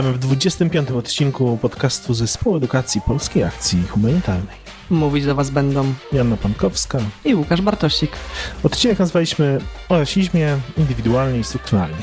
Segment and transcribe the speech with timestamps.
[0.00, 0.90] Witamy w 25.
[0.90, 4.56] odcinku podcastu Zespołu Edukacji Polskiej Akcji Humanitarnej.
[4.90, 8.10] Mówić do Was będą Janna Pankowska i Łukasz Bartosik.
[8.62, 12.02] Odcinek nazwaliśmy o rasizmie indywidualnie i strukturalnie.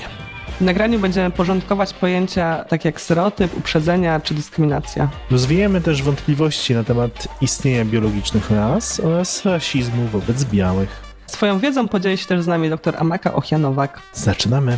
[0.57, 5.09] W nagraniu będziemy porządkować pojęcia takie jak stereotyp, uprzedzenia czy dyskryminacja.
[5.31, 10.89] Rozwijemy też wątpliwości na temat istnienia biologicznych ras oraz rasizmu wobec białych.
[11.27, 13.99] Swoją wiedzą podzieli się też z nami dr Amaka Ochianowak.
[14.13, 14.77] Zaczynamy.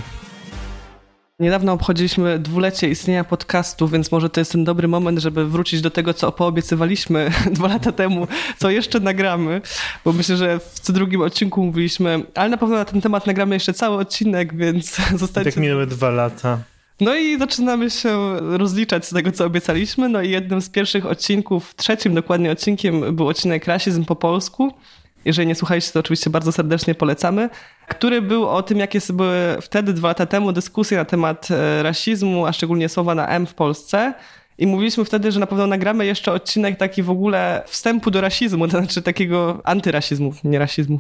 [1.40, 5.92] Niedawno obchodziliśmy dwulecie istnienia podcastu, więc może to jest ten dobry moment, żeby wrócić do
[5.92, 9.62] tego, co poobiecywaliśmy dwa lata temu, co jeszcze nagramy,
[10.06, 13.56] bo myślę, że w co drugim odcinku mówiliśmy, ale na pewno na ten temat nagramy
[13.56, 15.52] jeszcze cały odcinek, więc zostańcie...
[15.52, 16.60] Tak minęły dwa lata.
[17.02, 20.10] No i zaczynamy się rozliczać z tego, co obiecaliśmy.
[20.10, 24.74] No i jednym z pierwszych odcinków, trzecim dokładnie odcinkiem był odcinek Rasizm po polsku.
[25.26, 27.50] Jeżeli nie słuchaliście, to oczywiście bardzo serdecznie polecamy.
[27.88, 32.46] Który był o tym, jakie były wtedy, dwa lata temu, dyskusje na temat e, rasizmu,
[32.46, 34.14] a szczególnie słowa na M w Polsce.
[34.58, 38.68] I mówiliśmy wtedy, że na pewno nagramy jeszcze odcinek taki w ogóle wstępu do rasizmu,
[38.68, 41.00] to znaczy takiego antyrasizmu, nie rasizmu.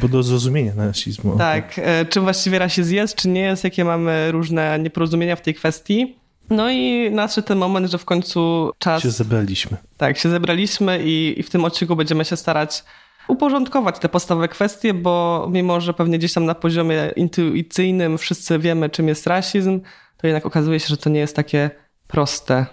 [0.00, 1.38] Bo do zrozumienia rasizmu.
[1.38, 2.06] Tak, okay.
[2.06, 6.16] czym właściwie rasizm jest, czy nie jest, jakie mamy różne nieporozumienia w tej kwestii.
[6.50, 9.02] No i nadszedł ten moment, że w końcu czas...
[9.02, 9.76] Się zebraliśmy.
[9.96, 12.84] Tak, się zebraliśmy i, i w tym odcinku będziemy się starać
[13.28, 18.90] uporządkować te podstawowe kwestie, bo mimo, że pewnie gdzieś tam na poziomie intuicyjnym wszyscy wiemy,
[18.90, 19.80] czym jest rasizm,
[20.16, 21.70] to jednak okazuje się, że to nie jest takie
[22.06, 22.66] proste.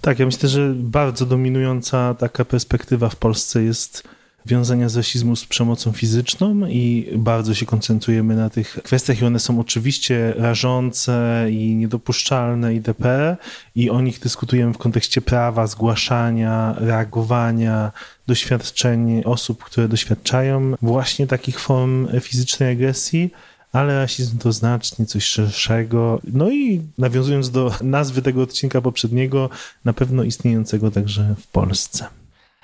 [0.00, 4.08] Tak, ja myślę, że bardzo dominująca taka perspektywa w Polsce jest
[4.46, 9.60] wiązania rasizmu z przemocą fizyczną i bardzo się koncentrujemy na tych kwestiach i one są
[9.60, 13.36] oczywiście rażące i niedopuszczalne itp.
[13.74, 17.92] I o nich dyskutujemy w kontekście prawa, zgłaszania, reagowania,
[18.26, 23.30] doświadczeń osób, które doświadczają właśnie takich form fizycznej agresji
[23.74, 26.20] ale rasizm to znacznie coś szerszego.
[26.24, 29.50] No i nawiązując do nazwy tego odcinka poprzedniego,
[29.84, 32.06] na pewno istniejącego także w Polsce.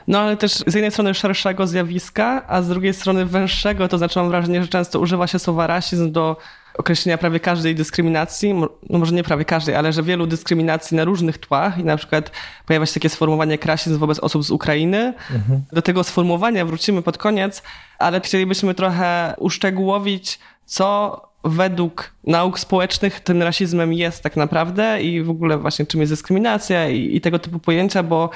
[0.08, 4.18] No ale też z jednej strony szerszego zjawiska, a z drugiej strony węższego, to znaczy
[4.18, 6.36] mam wrażenie, że często używa się słowa rasizm do
[6.78, 8.54] określenia prawie każdej dyskryminacji,
[8.90, 12.30] no może nie prawie każdej, ale że wielu dyskryminacji na różnych tłach i na przykład
[12.66, 15.14] pojawia się takie sformułowanie jak rasizm wobec osób z Ukrainy.
[15.34, 15.62] Mhm.
[15.72, 17.62] Do tego sformułowania wrócimy pod koniec,
[17.98, 25.30] ale chcielibyśmy trochę uszczegółowić, co według nauk społecznych tym rasizmem jest tak naprawdę i w
[25.30, 28.30] ogóle właśnie czym jest dyskryminacja i, i tego typu pojęcia, bo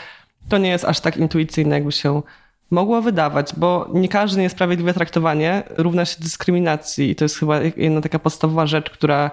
[0.49, 2.23] to nie jest aż tak intuicyjne, jakby się
[2.71, 8.01] mogło wydawać, bo nie każde niesprawiedliwe traktowanie równa się dyskryminacji i to jest chyba jedna
[8.01, 9.31] taka podstawowa rzecz, która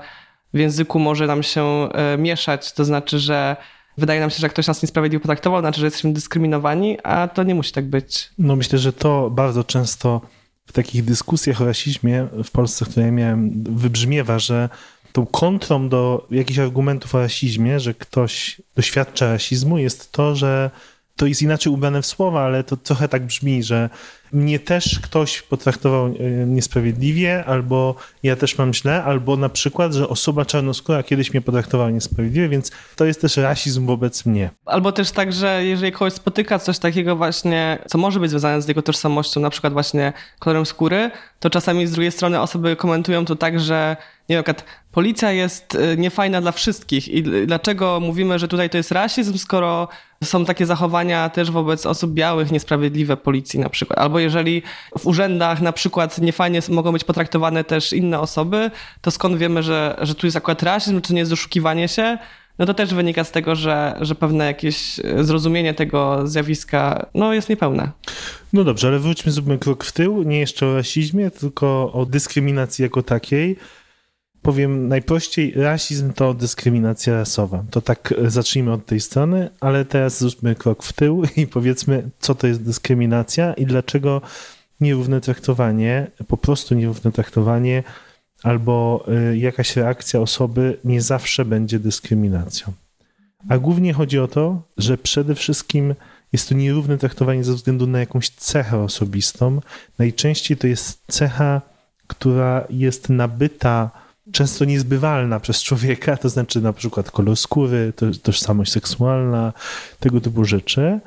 [0.54, 3.56] w języku może nam się e, mieszać, to znaczy, że
[3.98, 7.56] wydaje nam się, że ktoś nas niesprawiedliwie potraktował, znaczy, że jesteśmy dyskryminowani, a to nie
[7.56, 8.30] musi tak być.
[8.38, 10.22] No myślę, że to bardzo często
[10.66, 14.70] w takich dyskusjach o rasizmie w Polsce, które ja miałem, wybrzmiewa, że
[15.12, 20.72] tą kontrą do jakichś argumentów o rasizmie, że ktoś doświadcza rasizmu, jest to, że
[21.22, 23.90] to jest inaczej ubrane w słowa, ale to trochę tak brzmi, że
[24.32, 26.12] mnie też ktoś potraktował e,
[26.46, 31.90] niesprawiedliwie, albo ja też mam źle, albo na przykład, że osoba czarnoskóra kiedyś mnie potraktowała
[31.90, 34.50] niesprawiedliwie, więc to jest też rasizm wobec mnie.
[34.66, 38.68] Albo też tak, że jeżeli kogoś spotyka coś takiego właśnie, co może być związane z
[38.68, 43.36] jego tożsamością, na przykład właśnie kolorem skóry, to czasami z drugiej strony osoby komentują to
[43.36, 43.98] tak, że
[44.30, 44.44] nie wiem,
[44.91, 49.88] policja jest y, niefajna dla wszystkich i dlaczego mówimy, że tutaj to jest rasizm, skoro
[50.24, 54.00] są takie zachowania też wobec osób białych niesprawiedliwe policji na przykład.
[54.00, 54.62] Albo jeżeli
[55.00, 59.97] w urzędach na przykład niefajnie mogą być potraktowane też inne osoby, to skąd wiemy, że,
[60.01, 62.18] że tu jest akurat rasizm, czy nie jest doszukiwanie się?
[62.59, 67.50] No to też wynika z tego, że, że pewne jakieś zrozumienie tego zjawiska no, jest
[67.50, 67.91] niepełne.
[68.53, 72.84] No dobrze, ale wróćmy, zróbmy krok w tył, nie jeszcze o rasizmie, tylko o dyskryminacji
[72.84, 73.56] jako takiej
[74.41, 77.63] powiem najprościej, rasizm to dyskryminacja rasowa.
[77.72, 82.09] To tak e, zacznijmy od tej strony, ale teraz zróbmy krok w tył i powiedzmy,
[82.19, 84.22] co to jest dyskryminacja i dlaczego
[84.81, 87.84] nierówne traktowanie, po prostu nierówne traktowanie
[88.44, 92.74] albo e, jakaś reakcja osoby nie zawsze będzie dyskryminacją.
[93.50, 95.95] A głównie chodzi o to, że przede wszystkim
[96.33, 99.62] jest to nierówne traktowanie ze względu na jakąś cechę osobistą.
[100.00, 101.62] Najczęściej to jest cecha,
[102.07, 103.92] która jest nabyta
[104.31, 107.94] często niezbywalna przez człowieka, to znaczy na przykład kolor skóry,
[108.24, 109.54] tożsamość seksualna,
[110.00, 111.00] tego typu rzeczy.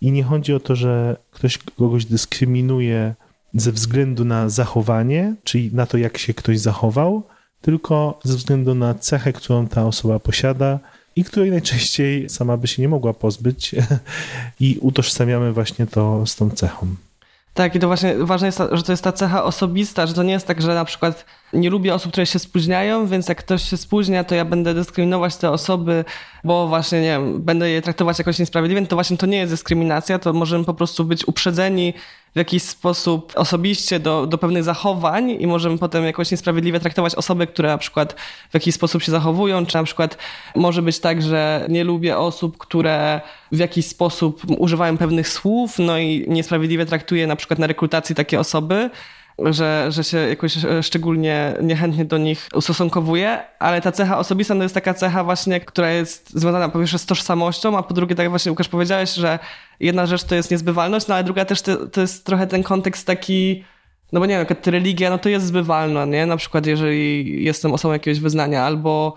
[0.00, 3.14] I nie chodzi o to, że ktoś kogoś dyskryminuje
[3.54, 7.22] ze względu na zachowanie, czyli na to, jak się ktoś zachował,
[7.60, 10.78] tylko ze względu na cechę, którą ta osoba posiada
[11.16, 13.74] i której najczęściej sama by się nie mogła pozbyć
[14.60, 16.86] i utożsamiamy właśnie to z tą cechą.
[17.54, 20.32] Tak, i to właśnie ważne jest, że to jest ta cecha osobista, że to nie
[20.32, 23.76] jest tak, że na przykład nie lubię osób, które się spóźniają, więc jak ktoś się
[23.76, 26.04] spóźnia, to ja będę dyskryminować te osoby,
[26.44, 30.18] bo właśnie, nie wiem, będę je traktować jakoś niesprawiedliwie, to właśnie to nie jest dyskryminacja,
[30.18, 31.94] to możemy po prostu być uprzedzeni
[32.34, 37.46] w jakiś sposób osobiście do, do pewnych zachowań i możemy potem jakoś niesprawiedliwie traktować osoby,
[37.46, 38.16] które na przykład
[38.50, 40.18] w jakiś sposób się zachowują, czy na przykład
[40.56, 43.20] może być tak, że nie lubię osób, które
[43.52, 48.40] w jakiś sposób używają pewnych słów, no i niesprawiedliwie traktuję na przykład na rekrutacji takie
[48.40, 48.90] osoby,
[49.44, 54.62] że, że się jakoś e, szczególnie niechętnie do nich ustosunkowuje, ale ta cecha osobista to
[54.62, 58.24] jest taka cecha właśnie, która jest związana po pierwsze z tożsamością, a po drugie, tak
[58.24, 59.38] jak właśnie Łukasz powiedziałeś, że
[59.80, 63.06] jedna rzecz to jest niezbywalność, no ale druga też to, to jest trochę ten kontekst
[63.06, 63.64] taki,
[64.12, 66.26] no bo nie wiem, jak religia, no to jest zbywalna, nie?
[66.26, 69.14] Na przykład jeżeli jestem osobą jakiegoś wyznania albo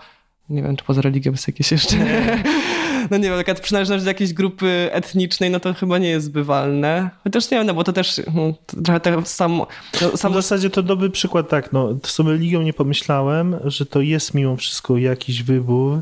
[0.50, 1.96] nie wiem, czy poza religią jest jakieś jeszcze
[3.11, 7.09] no nie wiem, taka przynależność do jakiejś grupy etnicznej, no to chyba nie jest zbywalne.
[7.23, 8.53] Chociaż nie wiem, no bo to też no,
[8.83, 9.67] trochę tak samo...
[10.01, 10.33] No, samo...
[10.33, 14.33] W zasadzie to dobry przykład, tak, no z tą religią nie pomyślałem, że to jest
[14.33, 16.01] mimo wszystko jakiś wybór,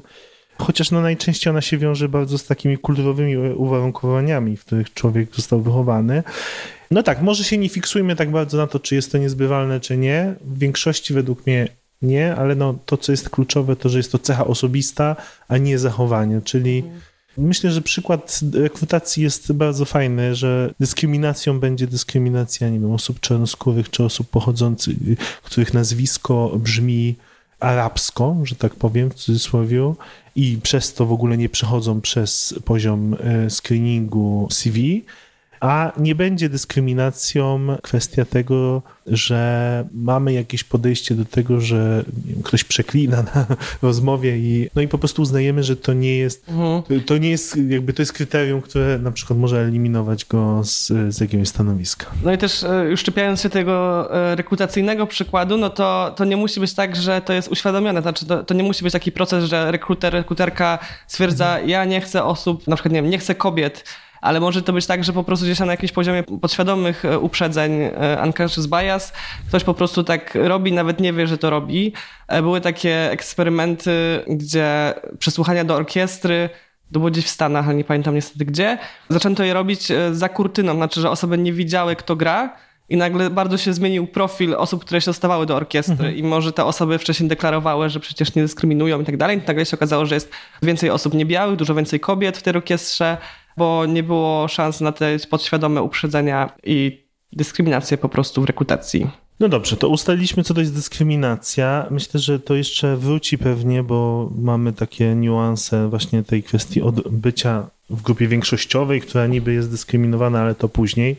[0.57, 5.61] chociaż no najczęściej ona się wiąże bardzo z takimi kulturowymi uwarunkowaniami, w których człowiek został
[5.61, 6.23] wychowany.
[6.91, 9.97] No tak, może się nie fiksujmy tak bardzo na to, czy jest to niezbywalne, czy
[9.97, 10.35] nie.
[10.41, 11.67] W większości według mnie
[12.01, 15.15] nie, ale no, to, co jest kluczowe, to, że jest to cecha osobista,
[15.47, 17.01] a nie zachowanie, czyli mhm.
[17.37, 23.89] myślę, że przykład rekrutacji jest bardzo fajny, że dyskryminacją będzie dyskryminacja, nie wiem, osób czarnoskórych,
[23.89, 24.95] czy osób pochodzących,
[25.43, 27.15] których nazwisko brzmi
[27.59, 29.93] arabsko, że tak powiem, w cudzysłowie,
[30.35, 35.05] i przez to w ogóle nie przechodzą przez poziom e, screeningu CV,
[35.61, 42.63] a nie będzie dyskryminacją kwestia tego, że mamy jakieś podejście do tego, że wiem, ktoś
[42.63, 43.45] przeklina na
[43.81, 47.03] rozmowie i no i po prostu uznajemy, że to nie jest mhm.
[47.03, 51.21] to nie jest jakby to jest kryterium, które na przykład może eliminować go z, z
[51.21, 52.05] jakiegoś stanowiska.
[52.23, 56.37] No i też e, już szczepiając się tego e, rekrutacyjnego przykładu, no to, to nie
[56.37, 59.45] musi być tak, że to jest uświadomione, znaczy to, to nie musi być taki proces,
[59.45, 61.69] że rekruter, rekruterka stwierdza, mhm.
[61.69, 63.83] ja nie chcę osób, na przykład nie wiem, nie chcę kobiet,
[64.21, 67.81] ale może to być tak, że po prostu gdzieś na jakimś poziomie podświadomych e, uprzedzeń
[67.81, 69.13] e, unconscious bias
[69.47, 71.93] ktoś po prostu tak robi, nawet nie wie, że to robi.
[72.27, 76.49] E, były takie eksperymenty, gdzie przesłuchania do orkiestry
[76.93, 78.77] to było gdzieś w Stanach, ale nie pamiętam niestety gdzie.
[79.09, 82.55] Zaczęto je robić za kurtyną, znaczy, że osoby nie widziały, kto gra,
[82.91, 86.15] i nagle bardzo się zmienił profil osób, które się dostawały do orkiestry mhm.
[86.15, 89.41] i może te osoby wcześniej deklarowały, że przecież nie dyskryminują i tak dalej.
[89.47, 90.31] Nagle się okazało, że jest
[90.61, 93.17] więcej osób niebiałych, dużo więcej kobiet w tej orkiestrze,
[93.57, 99.07] bo nie było szans na te podświadome uprzedzenia i dyskryminację po prostu w rekrutacji.
[99.39, 101.87] No dobrze, to ustaliliśmy, co to jest dyskryminacja.
[101.91, 107.67] Myślę, że to jeszcze wróci pewnie, bo mamy takie niuanse właśnie tej kwestii od bycia
[107.89, 111.17] w grupie większościowej, która niby jest dyskryminowana, ale to później.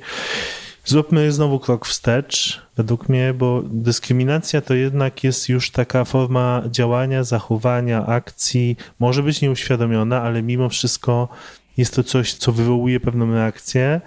[0.84, 7.24] Zróbmy znowu krok wstecz, według mnie, bo dyskryminacja to jednak jest już taka forma działania,
[7.24, 11.28] zachowania, akcji, może być nieuświadomiona, ale mimo wszystko
[11.76, 14.00] jest to coś, co wywołuje pewną reakcję.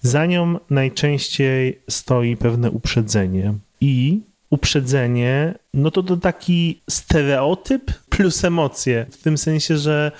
[0.00, 3.54] Za nią najczęściej stoi pewne uprzedzenie.
[3.80, 4.20] I
[4.50, 9.06] uprzedzenie, no to to taki stereotyp plus emocje.
[9.10, 10.12] W tym sensie, że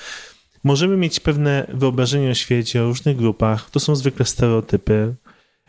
[0.65, 3.71] możemy mieć pewne wyobrażenie o świecie, o różnych grupach.
[3.71, 5.15] To są zwykle stereotypy.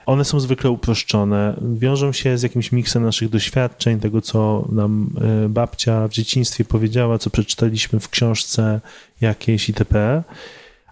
[0.05, 5.09] One są zwykle uproszczone, wiążą się z jakimś miksem naszych doświadczeń, tego co nam
[5.45, 8.81] e, babcia w dzieciństwie powiedziała, co przeczytaliśmy w książce
[9.21, 10.23] jakiejś itp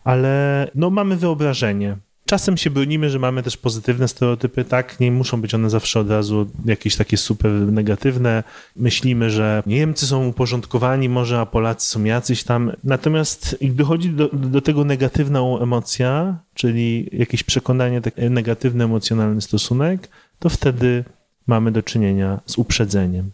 [0.07, 1.97] ale no mamy wyobrażenie.
[2.25, 4.99] Czasem się bronimy, że mamy też pozytywne stereotypy, tak?
[4.99, 8.43] Nie muszą być one zawsze od razu jakieś takie super negatywne.
[8.75, 12.71] Myślimy, że Niemcy są uporządkowani, może, a Polacy są jacyś tam.
[12.83, 20.09] Natomiast gdy chodzi do, do tego negatywną emocja, czyli jakieś przekonanie, taki negatywny emocjonalny stosunek,
[20.39, 21.03] to wtedy
[21.47, 23.31] mamy do czynienia z uprzedzeniem.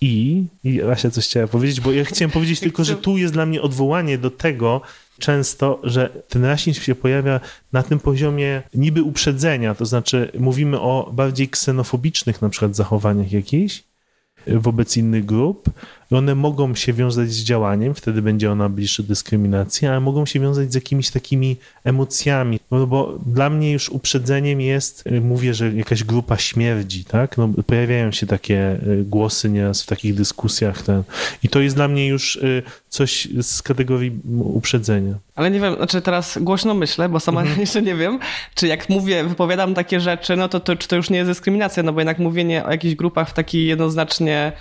[0.00, 3.46] I, i Asia coś chciała powiedzieć, bo ja chciałem powiedzieć tylko, że tu jest dla
[3.46, 4.80] mnie odwołanie do tego,
[5.18, 7.40] często, że ten rasizm się pojawia
[7.72, 13.84] na tym poziomie niby uprzedzenia, to znaczy mówimy o bardziej ksenofobicznych na przykład zachowaniach jakichś
[14.46, 15.70] wobec innych grup,
[16.10, 20.40] i one mogą się wiązać z działaniem, wtedy będzie ona bliższa dyskryminacji, ale mogą się
[20.40, 22.60] wiązać z jakimiś takimi emocjami.
[22.70, 27.38] No bo dla mnie już uprzedzeniem jest, y, mówię, że jakaś grupa śmierdzi, tak?
[27.38, 30.82] No, pojawiają się takie y, głosy nieraz w takich dyskusjach.
[30.82, 31.02] Ten.
[31.42, 35.14] I to jest dla mnie już y, coś z kategorii uprzedzenia.
[35.34, 37.60] Ale nie wiem, znaczy teraz głośno myślę, bo sama mhm.
[37.66, 38.18] jeszcze nie wiem,
[38.54, 41.82] czy jak mówię, wypowiadam takie rzeczy, no to, to czy to już nie jest dyskryminacja,
[41.82, 44.52] no bo jednak mówienie o jakichś grupach w taki jednoznacznie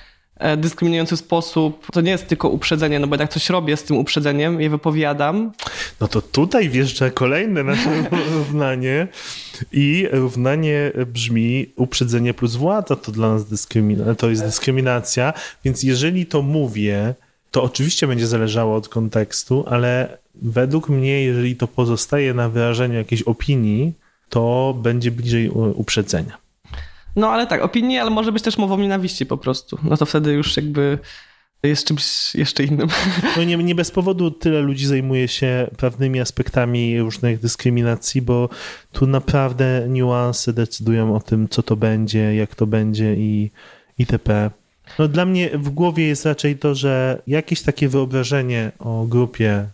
[0.58, 4.62] dyskryminujący sposób, to nie jest tylko uprzedzenie, no bo jak coś robię z tym uprzedzeniem,
[4.62, 5.52] je wypowiadam.
[6.02, 9.08] No to tutaj wjeżdża kolejne nasze równanie
[9.72, 16.26] i równanie brzmi uprzedzenie plus władza to dla nas dyskryminacja, to jest dyskryminacja, więc jeżeli
[16.26, 17.16] to mówię,
[17.52, 23.22] to oczywiście będzie zależało od kontekstu, ale według mnie, jeżeli to pozostaje na wyrażeniu jakiejś
[23.22, 23.94] opinii,
[24.30, 26.45] to będzie bliżej uprzedzenia.
[27.16, 29.78] No ale tak, opinie, ale może być też mową nienawiści po prostu.
[29.84, 31.00] No to wtedy już jakby
[31.64, 32.88] jest czymś jeszcze innym.
[33.38, 38.50] No nie, nie bez powodu tyle ludzi zajmuje się prawnymi aspektami różnych dyskryminacji, bo
[38.92, 43.52] tu naprawdę niuanse decydują o tym, co to będzie, jak to będzie i
[43.98, 44.52] itp.
[45.00, 49.68] No dla mnie w głowie jest raczej to, że jakieś takie wyobrażenie o grupie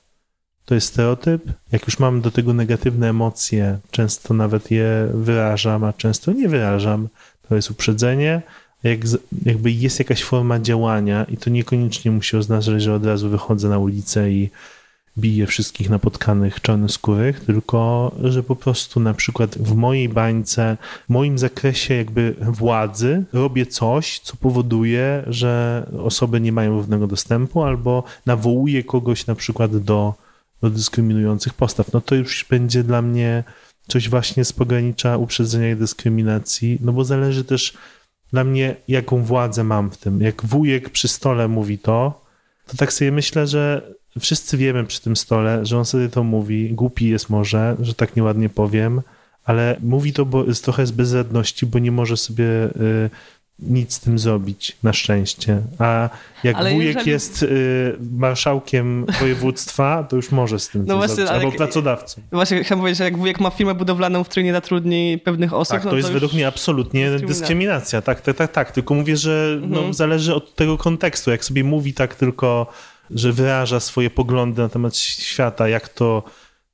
[0.72, 1.51] to jest stereotyp.
[1.72, 7.08] Jak już mam do tego negatywne emocje, często nawet je wyrażam, a często nie wyrażam,
[7.50, 8.42] to jest uprzedzenie.
[8.84, 9.00] Jak,
[9.46, 13.80] jakby jest jakaś forma działania i to niekoniecznie musi oznaczać, że od razu wychodzę na
[13.80, 14.50] ulicę i
[15.18, 21.38] biję wszystkich napotkanych czarnoskórych, tylko że po prostu na przykład w mojej bańce, w moim
[21.38, 28.84] zakresie jakby władzy robię coś, co powoduje, że osoby nie mają równego dostępu albo nawołuję
[28.84, 30.13] kogoś na przykład do,
[30.62, 31.94] do dyskryminujących postaw.
[31.94, 33.44] No to już będzie dla mnie
[33.88, 37.74] coś właśnie z pogranicza uprzedzenia i dyskryminacji, no bo zależy też
[38.32, 40.22] dla mnie, jaką władzę mam w tym.
[40.22, 42.25] Jak wujek przy stole mówi to,
[42.68, 46.74] to tak sobie myślę, że wszyscy wiemy przy tym stole, że on sobie to mówi,
[46.74, 49.01] głupi jest może, że tak nieładnie powiem,
[49.44, 53.10] ale mówi to bo, jest trochę z bezradności, bo nie może sobie y,
[53.62, 55.62] nic z tym zrobić, na szczęście.
[55.80, 56.10] A
[56.44, 57.12] jak ale wujek jeżeli...
[57.12, 62.22] jest y, marszałkiem województwa, to już może z tym no właśnie, zrobić, albo pracodawcą.
[62.32, 65.72] Właśnie chciałem powiedzieć, że jak wujek ma firmę budowlaną, w której nie zatrudni pewnych osób,
[65.72, 67.39] tak, to, no to jest według mnie absolutnie dyskryminacja.
[67.39, 68.01] dyskryminacja.
[68.01, 68.72] Tak, tak, tak, tak.
[68.72, 69.88] Tylko mówię, że no, mhm.
[69.88, 71.32] no, zależy od tego kontekstu.
[71.32, 72.68] Jak sobie mówi tak tylko,
[73.12, 76.24] że wyraża swoje poglądy na temat świata, jak to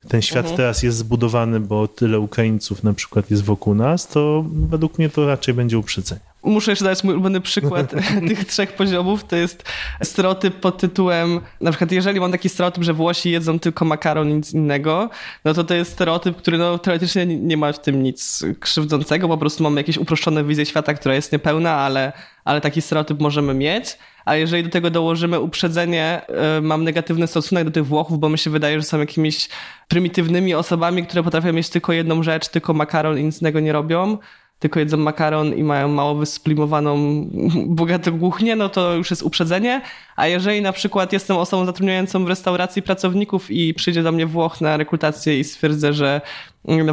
[0.08, 0.56] ten świat mhm.
[0.56, 5.26] teraz jest zbudowany, bo tyle Ukraińców na przykład jest wokół nas, to według mnie to
[5.26, 6.27] raczej będzie uprzedzenie.
[6.48, 7.94] Muszę jeszcze dać mój ulubiony przykład
[8.28, 9.24] tych trzech poziomów.
[9.24, 9.64] To jest
[10.02, 14.34] stereotyp pod tytułem, na przykład jeżeli mam taki stereotyp, że Włosi jedzą tylko makaron i
[14.34, 15.10] nic innego,
[15.44, 19.38] no to to jest stereotyp, który no, teoretycznie nie ma w tym nic krzywdzącego, po
[19.38, 22.12] prostu mamy jakieś uproszczone wizję świata, która jest niepełna, ale,
[22.44, 23.98] ale taki stereotyp możemy mieć.
[24.24, 28.38] A jeżeli do tego dołożymy uprzedzenie, yy, mam negatywny stosunek do tych Włochów, bo mi
[28.38, 29.48] się wydaje, że są jakimiś
[29.88, 34.18] prymitywnymi osobami, które potrafią mieć tylko jedną rzecz, tylko makaron i nic innego nie robią,
[34.58, 37.24] tylko jedzą makaron i mają mało wysplimowaną
[37.66, 39.82] bogatą głuchnię, no to już jest uprzedzenie.
[40.16, 44.60] A jeżeli na przykład jestem osobą zatrudniającą w restauracji pracowników i przyjdzie do mnie Włoch
[44.60, 46.20] na rekrutację i stwierdzę, że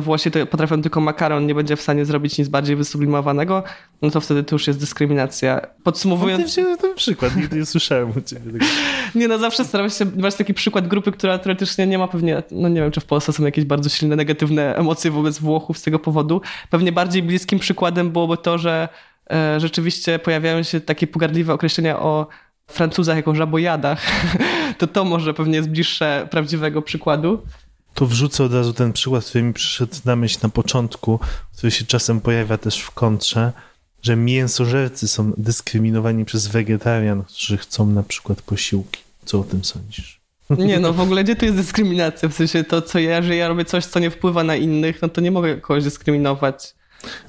[0.01, 3.63] Włosi to potrafią tylko makaron, nie będzie w stanie zrobić nic bardziej wysublimowanego,
[4.01, 5.61] no to wtedy to już jest dyskryminacja.
[5.83, 6.57] Podsumowując...
[6.57, 8.65] No, ten przykład, nigdy nie słyszałem u ciebie tego.
[9.15, 12.69] Nie no, zawsze staram się brać taki przykład grupy, która teoretycznie nie ma pewnie, no
[12.69, 15.99] nie wiem, czy w Polsce są jakieś bardzo silne negatywne emocje wobec Włochów z tego
[15.99, 16.41] powodu.
[16.69, 18.89] Pewnie bardziej bliskim przykładem byłoby to, że
[19.31, 22.27] e, rzeczywiście pojawiają się takie pogardliwe określenia o
[22.67, 24.01] Francuzach jako żabojadach,
[24.79, 27.41] to to może pewnie jest bliższe prawdziwego przykładu.
[27.95, 31.19] To wrzucę od razu ten przykład, który mi przyszedł na myśl na początku,
[31.57, 33.51] który się czasem pojawia też w kontrze,
[34.01, 39.01] że mięsożercy są dyskryminowani przez wegetarian, którzy chcą na przykład posiłki.
[39.25, 40.21] Co o tym sądzisz?
[40.57, 42.29] Nie no, w ogóle gdzie tu jest dyskryminacja?
[42.29, 45.09] W sensie to, co ja, że ja robię coś, co nie wpływa na innych, no
[45.09, 46.75] to nie mogę kogoś dyskryminować.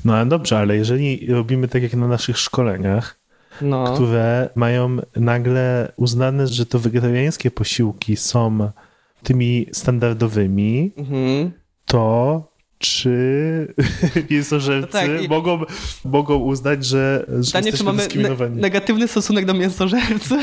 [0.04, 3.18] No ale dobrze, ale jeżeli robimy tak jak na naszych szkoleniach,
[3.60, 3.94] no.
[3.94, 8.70] które mają nagle uznane, że to wegetariańskie posiłki są
[9.22, 11.50] tymi standardowymi, mhm.
[11.84, 13.74] to czy
[14.30, 15.60] mięsożercy no tak, mogą,
[16.04, 20.34] mogą uznać, że, że Pytanie, czy mamy ne negatywny stosunek do mięsożercy?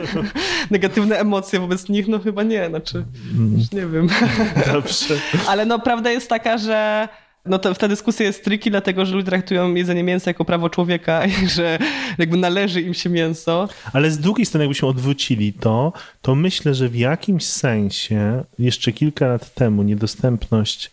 [0.70, 2.08] Negatywne emocje wobec nich?
[2.08, 3.04] No chyba nie, znaczy
[3.38, 3.60] mm.
[3.72, 4.08] nie wiem.
[4.72, 5.14] Dobrze.
[5.50, 7.08] Ale no prawda jest taka, że
[7.46, 11.26] no to ta dyskusja jest tricky, dlatego że ludzie traktują jedzenie mięsa jako prawo człowieka
[11.44, 11.78] i że
[12.18, 13.68] jakby należy im się mięso.
[13.92, 19.26] Ale z drugiej strony, jakbyśmy odwrócili to, to myślę, że w jakimś sensie jeszcze kilka
[19.26, 20.90] lat temu niedostępność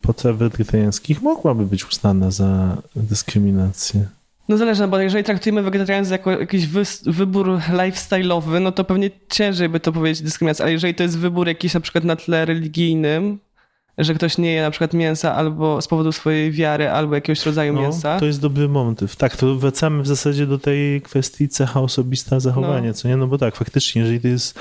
[0.00, 4.06] potraw wegetariańskich mogłaby być uznana za dyskryminację.
[4.48, 9.10] No zależy, no bo jeżeli traktujemy wegetarianizm jako jakiś wy, wybór lifestyle'owy, no to pewnie
[9.28, 12.44] ciężej by to powiedzieć dyskryminacja, ale jeżeli to jest wybór jakiś na przykład na tle
[12.44, 13.38] religijnym,
[13.98, 17.72] że ktoś nie je na przykład mięsa albo z powodu swojej wiary, albo jakiegoś rodzaju
[17.72, 18.18] no, mięsa.
[18.18, 19.16] To jest dobry motyw.
[19.16, 22.94] Tak, to wracamy w zasadzie do tej kwestii cecha osobista zachowania, no.
[22.94, 23.16] co nie?
[23.16, 24.58] No bo tak, faktycznie, jeżeli to jest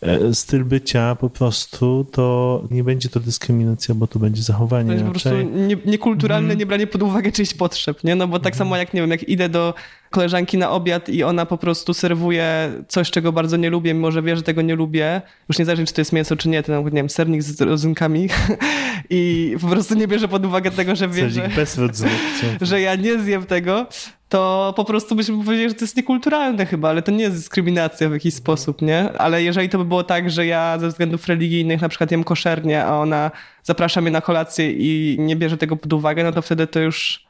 [0.00, 4.86] e, styl bycia po prostu, to nie będzie to dyskryminacja, bo to będzie zachowanie.
[4.86, 6.58] To jest po prostu nie, niekulturalne mm.
[6.58, 8.14] niebranie pod uwagę czyichś potrzeb, nie?
[8.14, 8.58] No bo tak mm.
[8.58, 9.74] samo jak, nie wiem, jak idę do
[10.12, 14.22] koleżanki na obiad i ona po prostu serwuje coś, czego bardzo nie lubię, mimo że
[14.22, 15.22] wie, że tego nie lubię.
[15.48, 18.28] Już nie czy to jest mięso, czy nie, to nie wiem, sernik z rodzynkami
[19.10, 22.18] i po prostu nie bierze pod uwagę tego, że wie, że, bez rodzynek,
[22.60, 23.86] że ja nie zjem tego,
[24.28, 28.08] to po prostu byśmy powiedzieli, że to jest niekulturalne chyba, ale to nie jest dyskryminacja
[28.08, 29.12] w jakiś sposób, nie?
[29.12, 32.84] Ale jeżeli to by było tak, że ja ze względów religijnych na przykład jem koszernie,
[32.84, 33.30] a ona
[33.62, 37.26] zaprasza mnie na kolację i nie bierze tego pod uwagę, no to wtedy to już,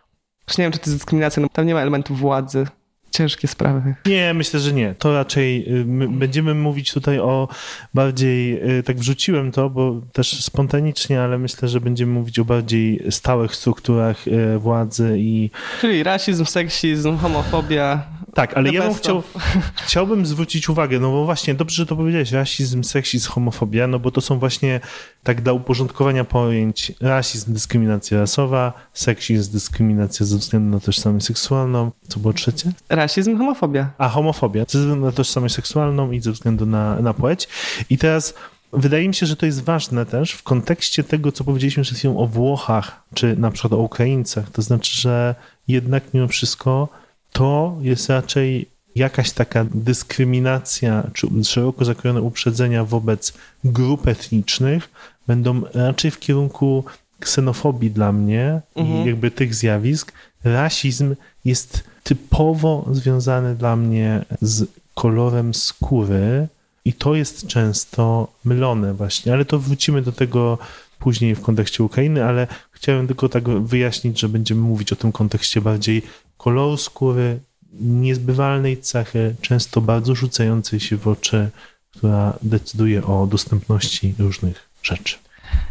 [0.48, 2.66] już nie wiem, czy to jest dyskryminacja, no tam nie ma elementów władzy
[3.12, 3.94] ciężkie sprawy.
[4.06, 4.94] Nie, myślę, że nie.
[4.98, 7.48] To raczej y, będziemy mówić tutaj o
[7.94, 13.02] bardziej, y, tak wrzuciłem to, bo też spontanicznie, ale myślę, że będziemy mówić o bardziej
[13.10, 15.50] stałych strukturach y, władzy i...
[15.80, 19.22] Czyli rasizm, seksizm, homofobia, tak, ale ja bym chciał,
[19.86, 24.10] chciałbym zwrócić uwagę, no bo właśnie dobrze, że to powiedziałeś, rasizm, seksizm, homofobia, no bo
[24.10, 24.80] to są właśnie
[25.22, 31.90] tak dla uporządkowania pojęć rasizm, dyskryminacja rasowa, seksizm, dyskryminacja ze względu na tożsamość seksualną.
[32.08, 32.72] Co było trzecie?
[32.88, 33.90] Rasizm, homofobia.
[33.98, 37.48] A, homofobia, ze względu na tożsamość seksualną i ze względu na, na płeć.
[37.90, 38.34] I teraz
[38.72, 42.18] wydaje mi się, że to jest ważne też w kontekście tego, co powiedzieliśmy przed chwilą
[42.18, 44.50] o Włochach, czy na przykład o Ukraińcach.
[44.50, 45.34] To znaczy, że
[45.68, 46.88] jednak mimo wszystko
[47.32, 53.32] to jest raczej jakaś taka dyskryminacja, czy szeroko zakrojone uprzedzenia wobec
[53.64, 54.90] grup etnicznych
[55.26, 56.84] będą raczej w kierunku
[57.20, 59.04] ksenofobii dla mnie mhm.
[59.04, 60.12] i jakby tych zjawisk.
[60.44, 66.48] Rasizm jest typowo związany dla mnie z kolorem skóry
[66.84, 70.58] i to jest często mylone właśnie, ale to wrócimy do tego
[70.98, 75.60] później w kontekście Ukrainy, ale chciałem tylko tak wyjaśnić, że będziemy mówić o tym kontekście
[75.60, 76.02] bardziej
[76.44, 77.40] koloru skóry,
[77.80, 81.50] niezbywalnej cechy, często bardzo rzucającej się w oczy,
[81.90, 85.18] która decyduje o dostępności różnych rzeczy.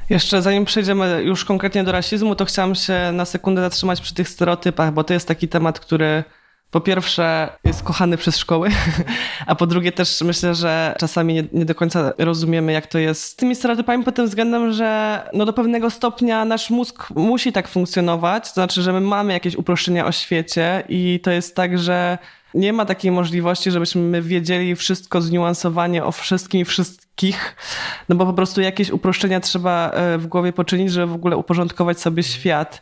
[0.10, 4.30] Jeszcze zanim przejdziemy już konkretnie do rasizmu, to chciałam się na sekundę zatrzymać przy tych
[4.30, 6.24] stereotypach, bo to jest taki temat, który
[6.72, 8.70] po pierwsze jest kochany przez szkoły,
[9.48, 13.24] a po drugie też myślę, że czasami nie, nie, do końca rozumiemy, jak to jest
[13.24, 17.68] z tymi stereotypami pod tym względem, że no do pewnego stopnia nasz mózg musi tak
[17.68, 22.18] funkcjonować, to znaczy, że my mamy jakieś uproszczenia o świecie i to jest tak, że
[22.54, 27.56] nie ma takiej możliwości, żebyśmy wiedzieli wszystko zniuansowanie o wszystkim i wszystkich,
[28.10, 32.00] no bo po prostu jakieś uproszczenia trzeba e, w głowie poczynić, żeby w ogóle uporządkować
[32.00, 32.82] sobie świat.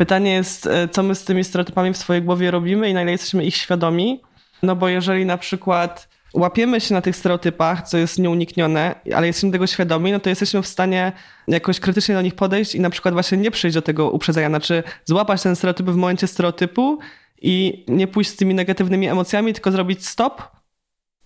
[0.00, 3.10] Pytanie jest, e, co my z tymi stereotypami w swojej głowie robimy i na ile
[3.10, 4.20] jesteśmy ich świadomi.
[4.62, 9.50] No bo jeżeli na przykład łapiemy się na tych stereotypach, co jest nieuniknione, ale jesteśmy
[9.50, 11.12] tego świadomi, no to jesteśmy w stanie
[11.48, 14.82] jakoś krytycznie do nich podejść i na przykład właśnie nie przyjść do tego uprzedzenia, znaczy
[15.04, 16.98] złapać ten stereotyp w momencie stereotypu
[17.42, 20.42] i nie pójść z tymi negatywnymi emocjami, tylko zrobić stop.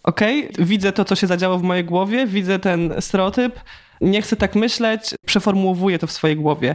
[0.02, 0.20] Ok,
[0.58, 3.60] widzę to, co się zadziało w mojej głowie, widzę ten stereotyp,
[4.00, 6.74] nie chcę tak myśleć, przeformułowuję to w swojej głowie.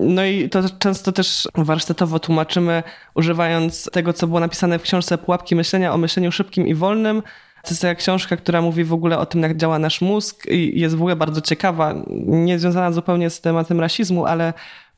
[0.00, 2.82] No i to często też warsztatowo tłumaczymy,
[3.14, 7.22] używając tego, co było napisane w książce Pułapki myślenia o myśleniu szybkim i wolnym.
[7.62, 10.80] To jest taka książka, która mówi w ogóle o tym, jak działa nasz mózg i
[10.80, 11.94] jest w ogóle bardzo ciekawa,
[12.26, 14.52] nie związana zupełnie z tematem rasizmu, ale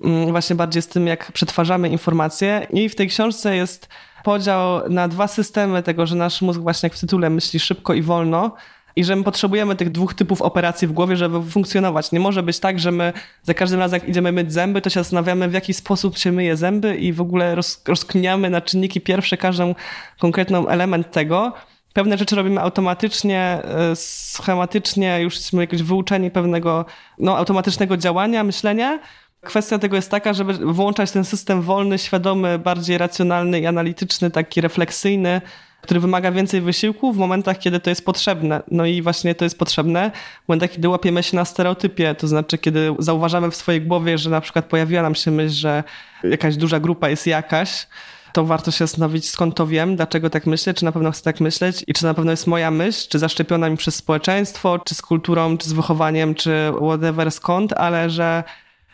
[0.04, 2.66] mm, właśnie bardziej z tym, jak przetwarzamy informacje.
[2.70, 3.88] I w tej książce jest
[4.24, 8.02] podział na dwa systemy tego, że nasz mózg właśnie jak w tytule myśli szybko i
[8.02, 8.54] wolno,
[8.96, 12.12] i że my potrzebujemy tych dwóch typów operacji w głowie, żeby funkcjonować.
[12.12, 15.00] Nie może być tak, że my za każdym razem, jak idziemy myć zęby, to się
[15.00, 19.37] zastanawiamy, w jaki sposób się myje zęby i w ogóle roz, rozkminiamy na czynniki pierwsze
[19.37, 19.74] każdą
[20.18, 21.52] konkretną element tego.
[21.92, 26.85] Pewne rzeczy robimy automatycznie, e, schematycznie, już jesteśmy jakoś wyuczeni pewnego
[27.18, 28.98] no, automatycznego działania, myślenia.
[29.40, 34.61] Kwestia tego jest taka, żeby włączać ten system wolny, świadomy, bardziej racjonalny i analityczny, taki
[34.61, 35.40] refleksyjny,
[35.83, 38.62] który wymaga więcej wysiłku w momentach, kiedy to jest potrzebne.
[38.71, 40.11] No i właśnie to jest potrzebne
[40.45, 44.31] w momentach, kiedy łapiemy się na stereotypie, to znaczy kiedy zauważamy w swojej głowie, że
[44.31, 45.85] na przykład pojawiła nam się myśl, że
[46.25, 47.87] jakaś duża grupa jest jakaś,
[48.33, 51.40] to warto się zastanowić, skąd to wiem, dlaczego tak myślę, czy na pewno chcę tak
[51.40, 55.03] myśleć i czy na pewno jest moja myśl, czy zaszczepiona mi przez społeczeństwo, czy z
[55.03, 58.45] kulturą, czy z wychowaniem, czy whatever skąd, ale że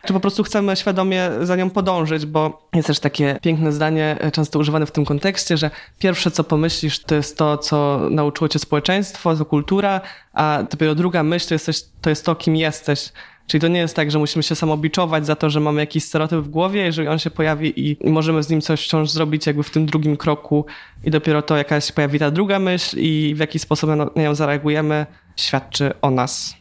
[0.05, 4.31] czy po prostu chcemy świadomie za nią podążyć, bo jest też takie piękne zdanie, e,
[4.31, 8.59] często używane w tym kontekście, że pierwsze co pomyślisz to jest to, co nauczyło cię
[8.59, 10.01] społeczeństwo, to kultura,
[10.33, 13.11] a dopiero druga myśl to, jesteś, to jest to, kim jesteś.
[13.47, 16.39] Czyli to nie jest tak, że musimy się samobiczować za to, że mamy jakiś stereotyp
[16.39, 19.69] w głowie, jeżeli on się pojawi i, możemy z nim coś wciąż zrobić jakby w
[19.69, 20.65] tym drugim kroku
[21.03, 25.05] i dopiero to jakaś pojawi ta druga myśl i w jaki sposób na nią zareagujemy,
[25.35, 26.58] świadczy o nas.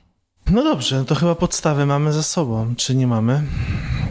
[0.50, 3.42] No dobrze, to chyba podstawy mamy za sobą, czy nie mamy?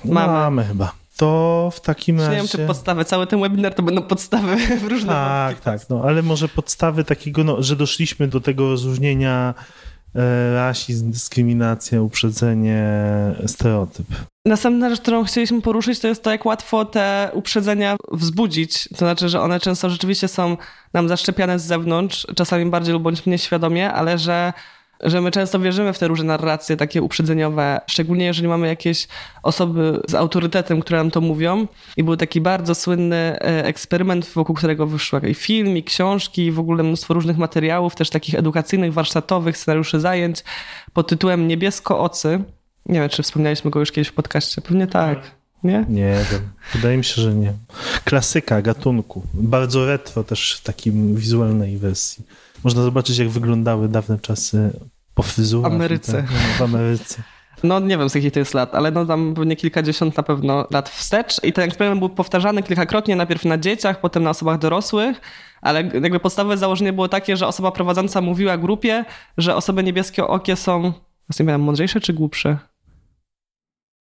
[0.06, 0.34] Mamy.
[0.34, 0.92] Mamy chyba.
[1.18, 2.42] To w takim razie...
[2.42, 5.12] Nie czy podstawy, cały ten webinar to będą podstawy w różnych...
[5.12, 9.54] Tak, tak, no ale może podstawy takiego, no, że doszliśmy do tego rozróżnienia
[10.16, 12.84] e, rasizm, dyskryminacja, uprzedzenie,
[13.46, 14.08] stereotyp.
[14.46, 18.90] Następna rzecz, którą chcieliśmy poruszyć, to jest to, jak łatwo te uprzedzenia wzbudzić.
[18.90, 20.58] To znaczy, że one często rzeczywiście są
[20.94, 24.54] nam zaszczepiane z zewnątrz, czasami bardziej lub bądź mniej świadomie, ale że
[25.04, 29.08] że my często wierzymy w te różne narracje takie uprzedzeniowe, szczególnie jeżeli mamy jakieś
[29.44, 31.68] osoby z autorytetem, które nam to mówią.
[31.98, 36.52] I był taki bardzo słynny e, eksperyment, wokół którego wyszły i film, i książki, i
[36.52, 40.44] w ogóle mnóstwo różnych materiałów, też takich edukacyjnych, warsztatowych, scenariuszy zajęć
[40.94, 42.44] pod tytułem Niebiesko-ocy.
[42.86, 44.62] Nie wiem, czy wspomnieliśmy go już kiedyś w podcaście.
[44.62, 45.38] Pewnie tak.
[45.64, 45.86] Nie?
[45.90, 46.26] Nie.
[46.74, 47.54] Wydaje mi się, że nie.
[48.04, 49.24] Klasyka gatunku.
[49.34, 52.26] Bardzo retro też w takim wizualnej wersji.
[52.64, 54.80] Można zobaczyć, jak wyglądały dawne czasy
[55.14, 55.72] po fryzurach.
[55.72, 56.14] W Ameryce.
[56.14, 57.24] Tak, no, w Ameryce.
[57.64, 60.68] No nie wiem z jakich to jest lat, ale no tam pewnie kilkadziesiąt na pewno
[60.72, 65.22] lat wstecz i ten eksperyment był powtarzany kilkakrotnie, najpierw na dzieciach, potem na osobach dorosłych,
[65.62, 69.06] ale jakby podstawowe założenie było takie, że osoba prowadząca mówiła grupie,
[69.38, 70.94] że osoby niebieskie okie są,
[71.40, 72.58] nie wiem, mądrzejsze czy głupsze?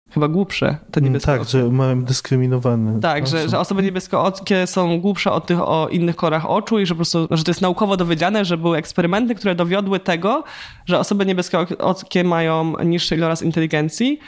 [0.10, 3.00] Chyba głupsze, te Mm, niebieskie Tak, że mają dyskryminowane.
[3.00, 6.94] Tak, że, że osoby niebieskookie są głupsze od tych o innych kolorach oczu i że
[6.94, 10.44] po prostu, że to jest naukowo dowiedziane, że były eksperymenty, które dowiodły tego,
[10.86, 14.20] że osoby niebieskookie mają niższy iloraz inteligencji.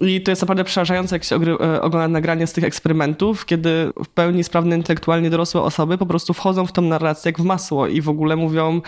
[0.00, 4.08] I to jest naprawdę przerażające, jak się e, ogląda nagranie z tych eksperymentów, kiedy w
[4.08, 8.00] pełni sprawne intelektualnie dorosłe osoby po prostu wchodzą w tą narrację jak w masło i
[8.00, 8.80] w ogóle mówią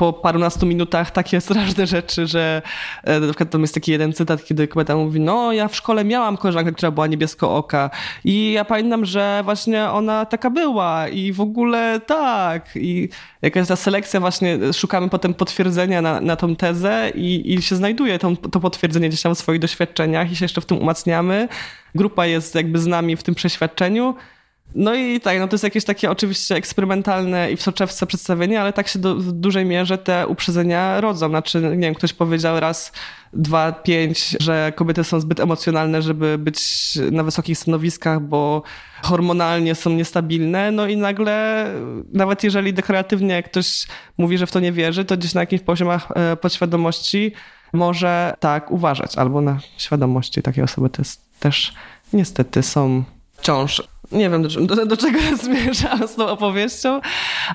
[0.00, 2.62] po parunastu minutach takie straszne rzeczy, że
[3.04, 6.04] e, na przykład tam jest taki jeden cytat, kiedy kobieta mówi, no ja w szkole
[6.04, 7.90] miałam koleżankę, która była niebieskooka
[8.24, 13.08] i ja pamiętam, że właśnie ona taka była i w ogóle tak i
[13.42, 18.18] jakaś ta selekcja właśnie, szukamy potem potwierdzenia na, na tą tezę i, i się znajduje
[18.18, 21.48] to, to potwierdzenie gdzieś tam w swoich doświadczeniach i się jeszcze w tym umacniamy.
[21.94, 24.14] Grupa jest jakby z nami w tym przeświadczeniu.
[24.74, 28.72] No i tak, no to jest jakieś takie oczywiście eksperymentalne i w soczewce przedstawienie, ale
[28.72, 31.28] tak się do, w dużej mierze te uprzedzenia rodzą.
[31.28, 32.92] Znaczy, nie wiem, ktoś powiedział raz,
[33.32, 36.60] dwa, pięć, że kobiety są zbyt emocjonalne, żeby być
[37.12, 38.62] na wysokich stanowiskach, bo
[39.02, 40.70] hormonalnie są niestabilne.
[40.70, 41.66] No i nagle,
[42.12, 43.86] nawet jeżeli deklaratywnie ktoś
[44.18, 47.32] mówi, że w to nie wierzy, to gdzieś na jakichś poziomach e, podświadomości
[47.72, 51.74] może tak uważać, albo na świadomości takiej osoby to jest, też
[52.12, 57.00] niestety są wciąż nie wiem, do, do, do czego zmierzam z tą opowieścią,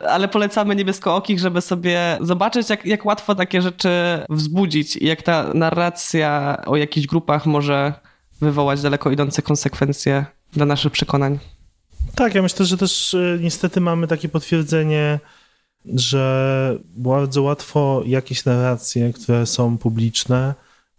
[0.10, 3.90] ale polecamy niebieskookich, żeby sobie zobaczyć, jak, jak łatwo takie rzeczy
[4.30, 7.94] wzbudzić i jak ta narracja o jakichś grupach może
[8.42, 11.40] wywołać daleko idące konsekwencje dla naszych przekonań.
[12.16, 15.20] Tak, ja myślę, że też e, niestety mamy takie potwierdzenie,
[15.86, 20.54] że bardzo łatwo jakieś narracje, które są publiczne,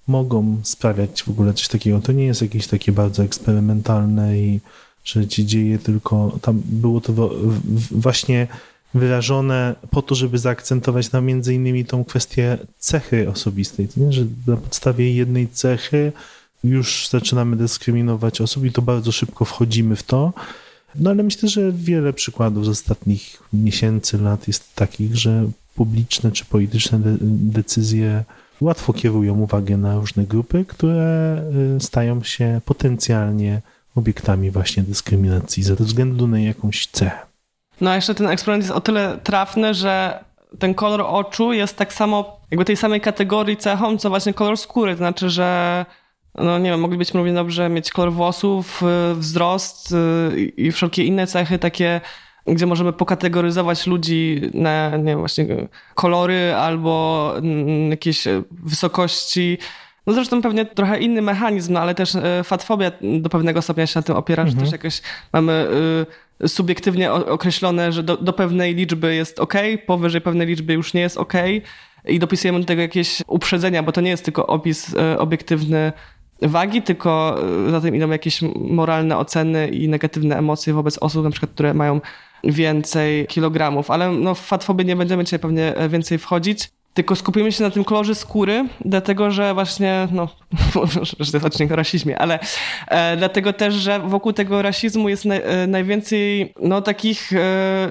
[0.07, 2.01] mogą sprawiać w ogóle coś takiego.
[2.01, 4.61] To nie jest jakieś takie bardzo eksperymentalne i
[5.07, 7.31] że się dzieje tylko, tam było to
[7.91, 8.47] właśnie
[8.95, 14.13] wyrażone po to, żeby zaakcentować na między innymi tą kwestię cechy osobistej, nie?
[14.13, 16.13] że na podstawie jednej cechy
[16.65, 20.33] już zaczynamy dyskryminować osób i to bardzo szybko wchodzimy w to.
[20.95, 26.45] No ale myślę, że wiele przykładów z ostatnich miesięcy, lat jest takich, że publiczne czy
[26.45, 28.25] polityczne de decyzje
[28.61, 31.43] łatwo kierują uwagę na różne grupy, które
[31.77, 33.63] y, stają się potencjalnie
[33.97, 37.19] obiektami właśnie dyskryminacji ze względu na jakąś cechę.
[37.81, 40.25] No a jeszcze ten eksperyment jest o tyle trafny, że
[40.59, 44.93] ten kolor oczu jest tak samo, jakby tej samej kategorii cechą, co właśnie kolor skóry.
[44.93, 45.85] To znaczy, że
[46.35, 51.27] no nie wiem, moglibyśmy równie dobrze mieć kolor włosów, y, wzrost y, i wszelkie inne
[51.27, 52.01] cechy takie,
[52.47, 55.47] gdzie możemy pokategoryzować ludzi na, nie wiem, właśnie
[55.95, 57.33] kolory albo
[57.91, 59.59] jakieś wysokości
[60.07, 63.99] no zresztą pewnie trochę inny mechanizm, no ale też e, fatfobia do pewnego stopnia się
[63.99, 64.59] na tym opiera, mhm.
[64.59, 65.01] że też jakoś
[65.33, 65.67] mamy
[66.45, 69.55] y, subiektywnie określone, że do, do, pewnej liczby jest ok,
[69.87, 71.33] powyżej pewnej liczby już nie jest ok
[72.05, 75.93] i dopisujemy do tego jakieś uprzedzenia, bo to nie jest tylko opis y, obiektywny
[76.43, 77.41] wagi, tylko
[77.71, 82.01] za tym idą jakieś moralne oceny i negatywne emocje wobec osób, na przykład, które mają
[82.45, 87.65] więcej kilogramów, ale no, w fatfobię nie będziemy dzisiaj pewnie więcej wchodzić tylko skupimy się
[87.65, 90.29] na tym kolorze skóry, dlatego że właśnie, no,
[91.21, 92.39] że to jest o rasizmie, ale
[92.89, 97.91] e, dlatego też, że wokół tego rasizmu jest e, najwięcej, no, takich e,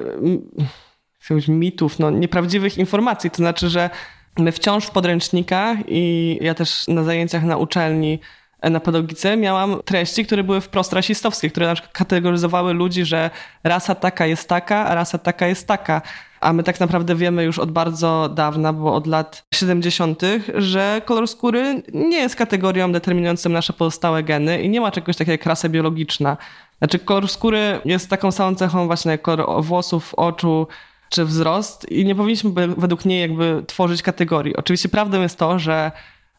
[1.48, 3.32] mitów, no, nieprawdziwych informacji.
[3.32, 3.90] To znaczy, że
[4.38, 8.20] my wciąż w podręcznikach i ja też na zajęciach na uczelni
[8.62, 13.30] e, na pedagogice miałam treści, które były wprost rasistowskie, które na przykład kategoryzowały ludzi, że
[13.64, 16.02] rasa taka jest taka, a rasa taka jest taka
[16.46, 20.22] a my tak naprawdę wiemy już od bardzo dawna, bo od lat 70.,
[20.56, 25.32] że kolor skóry nie jest kategorią determinującą nasze pozostałe geny i nie ma czegoś takiego
[25.32, 26.38] jak rasa biologiczna.
[26.78, 30.68] Znaczy kolor skóry jest taką samą cechą właśnie jak kolor włosów, oczu,
[31.10, 34.56] czy wzrost i nie powinniśmy według niej jakby tworzyć kategorii.
[34.56, 35.92] Oczywiście prawdą jest to, że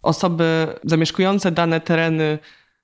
[0.02, 2.38] osoby zamieszkujące dane tereny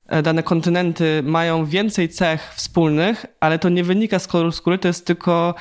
[0.07, 4.89] e, dane kontynenty mają więcej cech wspólnych, ale to nie wynika z koloru skóry, to
[4.89, 5.55] jest tylko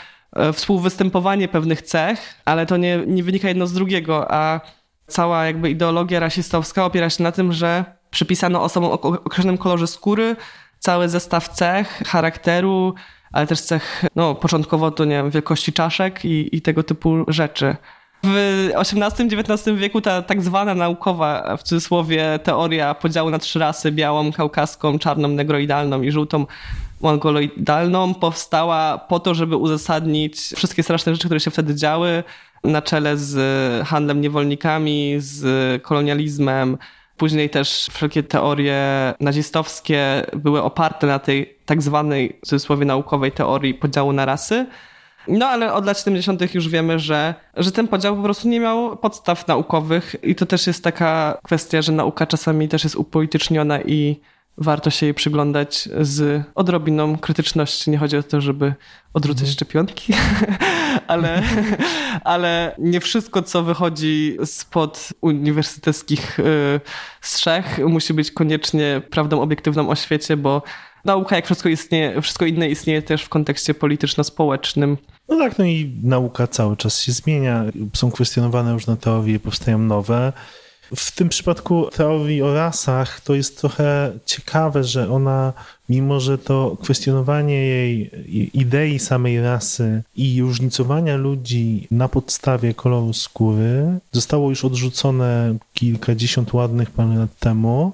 [0.54, 4.62] współwystępowanie pewnych cech, ale to nie, nie wynika jedno z drugiego, a
[5.08, 10.36] cała jakby ideologia rasistowska opiera się na tym, że przypisano osobom o określonym kolorze skóry
[10.80, 12.94] cały zestaw cech, charakteru,
[13.32, 17.76] ale też cech, no początkowo to nie wiem, wielkości czaszek i, i tego typu rzeczy.
[18.24, 24.32] W XVIII-XIX wieku ta tak zwana naukowa, w cudzysłowie, teoria podziału na trzy rasy, białą,
[24.32, 26.46] kaukaską, czarną, negroidalną i żółtą
[27.02, 32.24] mongoloidalną, powstała po to, żeby uzasadnić wszystkie straszne rzeczy, które się wtedy działy,
[32.64, 36.78] na czele z handlem niewolnikami, z kolonializmem.
[37.18, 43.74] Później też wszelkie teorie nazistowskie były oparte na tej tak zwanej, w cudzysłowie, naukowej teorii
[43.74, 44.66] podziału na rasy.
[45.28, 46.56] No ale od lat 70.
[46.56, 50.68] już wiemy, że, że ten podział po prostu nie miał podstaw naukowych i to też
[50.68, 54.22] jest taka kwestia, że nauka czasami też jest upolityczniona i
[54.58, 57.92] warto się jej przyglądać z odrobiną krytyczności.
[57.92, 58.74] Nie chodzi o to, żeby
[59.14, 59.54] odrzucać mhm.
[59.54, 60.14] szczepionki,
[61.08, 61.44] ale,
[62.24, 66.82] ale nie wszystko, co wychodzi spod uniwersyteckich y,
[67.22, 70.64] strzech, musi być koniecznie prawdą obiektywną o świecie, bo
[71.06, 74.98] nauka, jak wszystko istnieje, wszystko inne istnieje też w kontekście polityczno-społecznym.
[75.30, 80.34] No tak, no i nauka cały czas się zmienia, są kwestionowane różne teorie, powstają nowe.
[80.96, 85.54] W tym przypadku teorii o rasach to jest trochę ciekawe, że ona,
[85.90, 88.12] mimo że to kwestionowanie jej
[88.54, 96.92] idei samej rasy i różnicowania ludzi na podstawie koloru skóry zostało już odrzucone kilkadziesiąt ładnych
[96.92, 97.94] parę lat temu,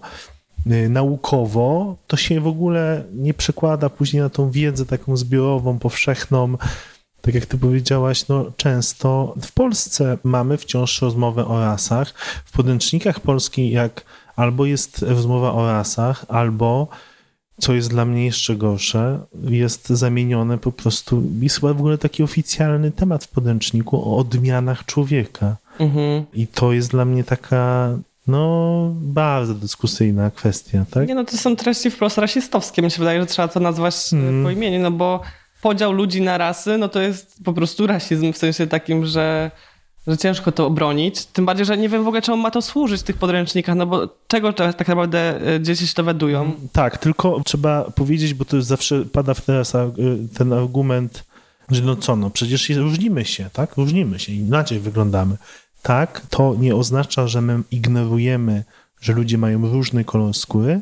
[0.72, 6.58] y, naukowo, to się w ogóle nie przekłada później na tą wiedzę taką zbiorową, powszechną,
[7.28, 12.14] tak jak ty powiedziałaś, no często w Polsce mamy wciąż rozmowę o rasach.
[12.46, 16.88] W podręcznikach polskich jak albo jest rozmowa o rasach, albo
[17.60, 22.24] co jest dla mnie jeszcze gorsze, jest zamienione po prostu, jest chyba w ogóle taki
[22.24, 25.56] oficjalny temat w podręczniku o odmianach człowieka.
[25.80, 26.26] Mhm.
[26.34, 27.90] I to jest dla mnie taka,
[28.28, 31.08] no, bardzo dyskusyjna kwestia, tak?
[31.08, 32.82] Nie, no to są treści wprost rasistowskie.
[32.82, 34.44] Mi się wydaje, że trzeba to nazwać hmm.
[34.44, 35.22] po imieniu, no bo
[35.62, 39.52] podział ludzi na rasy, no to jest po prostu rasizm w sensie takim, że,
[40.08, 41.26] że ciężko to obronić.
[41.26, 43.86] Tym bardziej, że nie wiem w ogóle, czemu ma to służyć w tych podręcznikach, no
[43.86, 46.52] bo czego tak naprawdę e, dzieci się dowiadują.
[46.72, 49.92] Tak, tylko trzeba powiedzieć, bo to zawsze pada teraz e,
[50.38, 51.24] ten argument,
[51.70, 53.76] że no co, no przecież różnimy się, tak?
[53.76, 55.38] Różnimy się, inaczej wyglądamy.
[55.82, 58.64] Tak, to nie oznacza, że my ignorujemy,
[59.02, 60.82] że ludzie mają różny kolor skóry,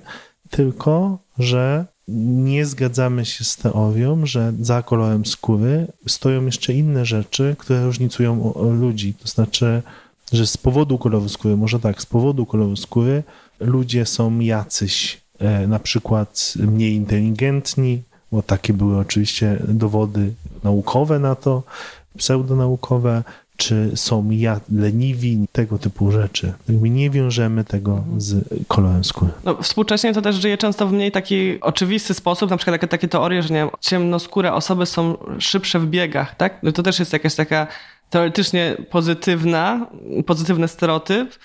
[0.50, 7.56] tylko że nie zgadzamy się z teorią, że za kolorem skóry stoją jeszcze inne rzeczy,
[7.60, 9.14] które różnicują ludzi.
[9.14, 9.82] To znaczy,
[10.32, 13.24] że z powodu koloru skóry, może tak, z powodu koloru skóry
[13.60, 21.36] ludzie są jacyś, e, na przykład mniej inteligentni, bo takie były oczywiście dowody naukowe na
[21.36, 21.64] to,
[22.18, 23.24] pseudonaukowe,
[23.58, 26.54] czy są ja leniwi, tego typu rzeczy.
[26.70, 29.32] Jakby nie wiążemy tego z kolorem skóry.
[29.44, 33.08] No, współcześnie to też żyje często w mniej taki oczywisty sposób, na przykład takie, takie
[33.08, 36.64] teorie, że nie wiem, ciemnoskóre osoby są szybsze w biegach, tak?
[36.64, 37.68] No to też jest jakaś taka
[38.10, 39.88] teoretycznie pozytywna,
[40.26, 41.36] pozytywny stereotyp,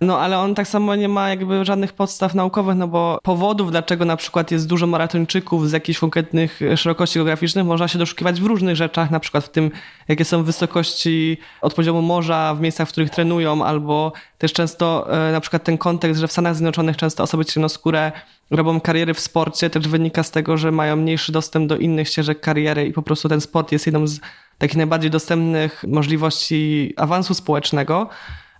[0.00, 4.04] no ale on tak samo nie ma jakby żadnych podstaw naukowych, no bo powodów, dlaczego
[4.04, 8.76] na przykład jest dużo maratończyków z jakichś konkretnych szerokości geograficznych, można się doszukiwać w różnych
[8.76, 9.70] rzeczach, na przykład w tym,
[10.08, 15.32] jakie są wysokości od poziomu morza w miejscach, w których trenują, albo też często e,
[15.32, 18.12] na przykład ten kontekst, że w Stanach Zjednoczonych często osoby ciemnoskóre
[18.50, 22.40] robią kariery w sporcie, też wynika z tego, że mają mniejszy dostęp do innych ścieżek
[22.40, 24.20] kariery i po prostu ten sport jest jedną z
[24.58, 28.08] takich najbardziej dostępnych możliwości awansu społecznego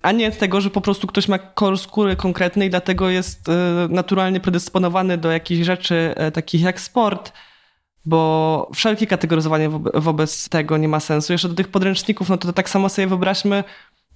[0.09, 3.53] a nie tego, że po prostu ktoś ma kolor skóry konkretny i dlatego jest e,
[3.91, 7.33] naturalnie predysponowany do jakichś rzeczy e, takich jak sport,
[8.05, 11.33] bo wszelkie kategoryzowanie wobec tego nie ma sensu.
[11.33, 13.65] Jeszcze do tych podręczników, no to, to tak samo sobie wyobraźmy,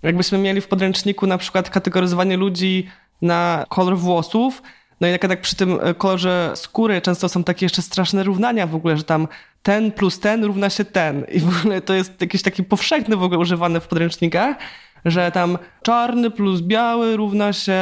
[0.03, 2.87] jakbyśmy mieli w podręczniku na przykład kategoryzowanie ludzi
[3.23, 4.63] na kolor włosów,
[5.01, 8.67] no i jak tak przy tym e, kolorze skóry często są takie jeszcze straszne równania
[8.67, 9.29] w ogóle, że tam
[9.63, 11.25] ten plus ten równa się ten.
[11.33, 14.57] I w ogóle to jest jakiś taki powszechny w ogóle używany w podręcznikach,
[15.05, 17.81] że tam czarny plus biały równa się...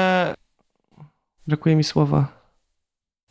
[1.46, 2.26] Brakuje mi słowa.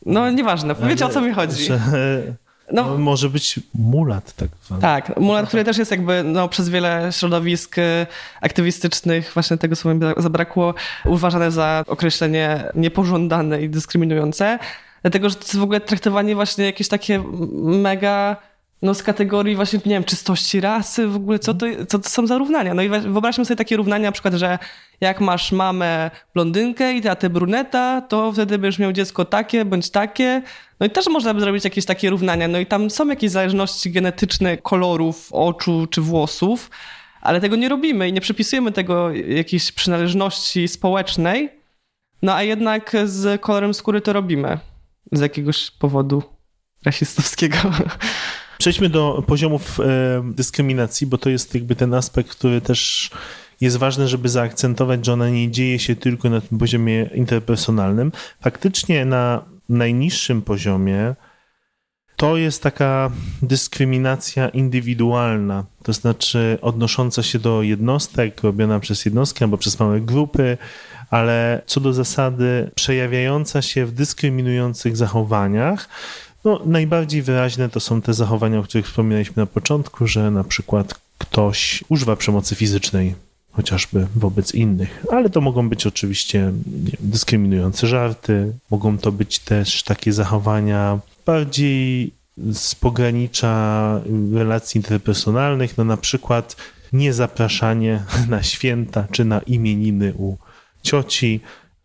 [0.06, 1.66] No nieważne, wiecie o co mi chodzi.
[1.66, 1.80] Że...
[2.72, 4.82] No, no, może być mulat tak zwany.
[4.82, 8.08] Tak, mulat, który też jest jakby no, przez wiele środowisk y,
[8.42, 10.74] aktywistycznych, właśnie tego słowa mi zabrakło,
[11.06, 14.60] uważane za określenie niepożądane i dyskryminujące,
[15.02, 17.24] dlatego że to jest w ogóle traktowanie właśnie jakieś takie
[17.62, 18.38] mega
[18.82, 22.28] no z kategorii właśnie, nie wiem, czystości rasy, w ogóle co to, co to są
[22.28, 22.74] za równania.
[22.74, 24.60] No i wyobraźmy sobie takie równania, na przykład, że
[25.02, 30.42] jak masz mamę blondynkę i tatę bruneta, to wtedy będziesz miał dziecko takie bądź takie.
[30.80, 32.48] No i też można by zrobić jakieś takie równania.
[32.48, 36.70] No i tam są jakieś zależności genetyczne kolorów oczu czy włosów,
[37.22, 41.50] ale tego nie robimy i nie przypisujemy tego jakiejś przynależności społecznej.
[42.22, 44.60] No a jednak z kolorem skóry to robimy
[45.12, 46.24] z jakiegoś powodu
[46.86, 47.58] rasistowskiego.
[48.60, 49.84] Przejdźmy do poziomów e,
[50.36, 53.10] dyskryminacji, bo to jest jakby ten aspekt, który też
[53.62, 58.12] jest ważne, żeby zaakcentować, że ona nie dzieje się tylko na tym poziomie interpersonalnym.
[58.42, 61.16] Faktycznie na najniższym poziomie
[62.16, 69.58] to jest taka dyskryminacja indywidualna, to znaczy odnosząca się do jednostek, robiona przez jednostki albo
[69.58, 70.58] przez małe grupy,
[71.10, 75.90] ale co do zasady przejawiająca się w dyskryminujących zachowaniach.
[76.46, 81.00] No, najbardziej wyraźne to są te zachowania, o których wspominaliśmy na początku, że na przykład
[81.18, 83.16] ktoś używa przemocy fizycznej
[83.52, 86.54] chociażby wobec innych, ale to mogą być oczywiście
[87.00, 92.12] dyskryminujące żarty, mogą to być też takie zachowania bardziej
[92.52, 94.02] z pogranicza
[94.34, 96.56] relacji interpersonalnych, no na przykład
[96.94, 100.38] niezapraszanie na święta czy na imieniny u
[100.82, 101.40] cioci,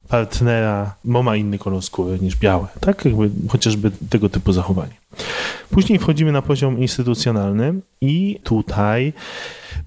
[0.08, 3.04] partnera, bo ma inny kolor skóry niż białe, tak?
[3.04, 4.94] Jakby chociażby tego typu zachowanie.
[5.70, 9.12] Później wchodzimy na poziom instytucjonalny i tutaj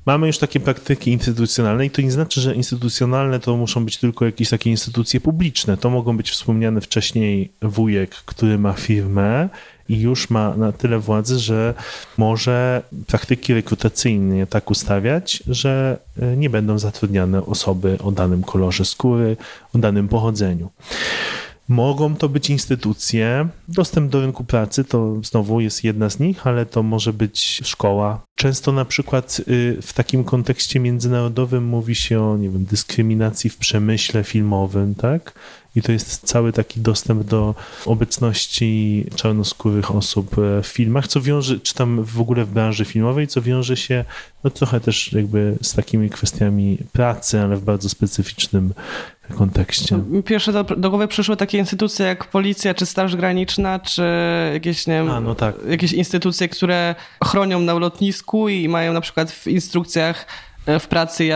[0.05, 4.25] mamy już takie praktyki instytucjonalne i to nie znaczy, że instytucjonalne to muszą być tylko
[4.25, 5.77] jakieś takie instytucje publiczne.
[5.77, 9.49] To mogą być wspomniane wcześniej wujek, który ma firmę
[9.89, 11.73] i już ma na tyle władzy, że
[12.17, 19.37] może praktyki rekrutacyjne tak ustawiać, że e, nie będą zatrudniane osoby o danym kolorze skóry,
[19.75, 20.69] o danym pochodzeniu.
[21.69, 23.47] Mogą to być instytucje.
[23.67, 28.21] Dostęp do rynku pracy to znowu jest jedna z nich, ale to może być szkoła.
[28.35, 33.57] Często na przykład y, w takim kontekście międzynarodowym mówi się o, nie wiem, dyskryminacji w
[33.57, 35.33] przemyśle filmowym, tak?
[35.77, 41.59] I to jest cały taki dostęp do obecności czarnoskórych osób e, w filmach, co wiąże,
[41.59, 44.05] czy tam w ogóle w branży filmowej, co wiąże się
[44.43, 48.73] no, trochę też jakby z takimi kwestiami pracy, ale w bardzo specyficznym
[49.35, 49.99] kontekście.
[50.25, 54.03] Pierwsze do, do głowy przyszły takie instytucje jak policja, czy Straż Graniczna, czy
[54.53, 55.55] jakieś, nie wiem, A, no tak.
[55.69, 60.25] jakieś instytucje, które chronią na lotnisku i mają na przykład w instrukcjach
[60.79, 61.29] w pracy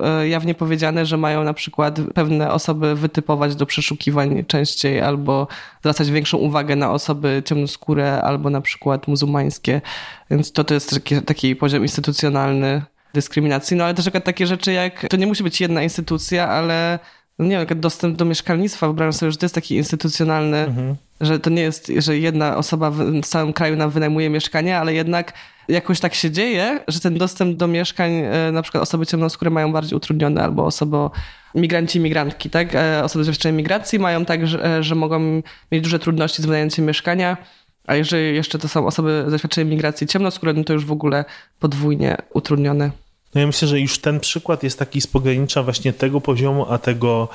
[0.00, 5.48] e, jawnie powiedziane, że mają na przykład pewne osoby wytypować do przeszukiwań częściej albo
[5.80, 9.80] zwracać większą uwagę na osoby ciemnoskóre albo na przykład muzułmańskie.
[10.30, 12.82] Więc to, to jest taki, taki poziom instytucjonalny
[13.14, 13.76] dyskryminacji.
[13.76, 16.98] No ale też takie rzeczy jak, to nie musi być jedna instytucja, ale
[17.38, 20.96] no nie wiem, dostęp do mieszkalnictwa, wyobrażam sobie, że to jest taki instytucjonalny, mhm.
[21.20, 25.32] że to nie jest, że jedna osoba w całym kraju nam wynajmuje mieszkanie, ale jednak
[25.68, 29.72] jakoś tak się dzieje, że ten dostęp do mieszkań, e, na przykład osoby ciemnoskóre mają
[29.72, 30.96] bardziej utrudniony, albo osoby,
[31.54, 32.74] migranci, migrantki, tak?
[32.74, 36.46] E, osoby z doświadczeniem migracji mają tak, że, e, że mogą mieć duże trudności z
[36.46, 37.36] wynajęciem mieszkania,
[37.86, 41.24] a jeżeli jeszcze to są osoby z doświadczeniem migracji ciemnoskóre, no to już w ogóle
[41.58, 42.90] podwójnie utrudnione.
[43.34, 46.78] No ja myślę, że już ten przykład jest taki z pogranicza właśnie tego poziomu, a
[46.78, 47.28] tego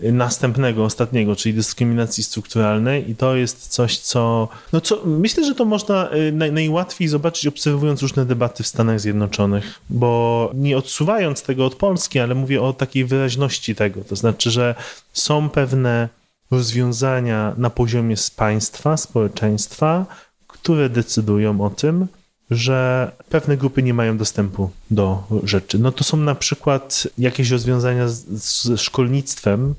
[0.00, 5.64] następnego, ostatniego, czyli dyskryminacji strukturalnej i to jest coś, co, no co myślę, że to
[5.64, 11.66] można y, naj, najłatwiej zobaczyć obserwując różne debaty w Stanach Zjednoczonych, bo nie odsuwając tego
[11.66, 14.74] od Polski, ale mówię o takiej wyraźności tego, to znaczy, że
[15.12, 16.08] są pewne
[16.50, 20.06] rozwiązania na poziomie państwa, społeczeństwa,
[20.46, 22.06] które decydują o tym,
[22.54, 25.78] że pewne grupy nie mają dostępu do rzeczy.
[25.78, 29.74] No to są na przykład jakieś rozwiązania z, szkolnictwem,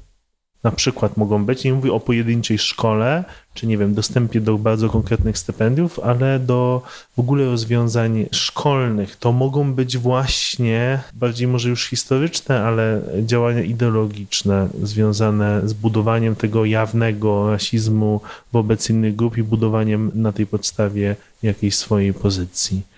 [0.63, 3.23] na przykład mogą być, nie mówię o pojedynczej szkole,
[3.53, 6.81] czy nie wiem, dostępie do bardzo konkretnych stypendiów, ale do
[7.15, 9.15] w ogóle rozwiązań szkolnych.
[9.15, 16.65] To mogą być właśnie bardziej może już historyczne, ale działania ideologiczne związane z budowaniem tego
[16.65, 18.21] jawnego rasizmu
[18.53, 22.92] wobec innych grup i budowaniem na tej podstawie jakiejś swojej pozycji.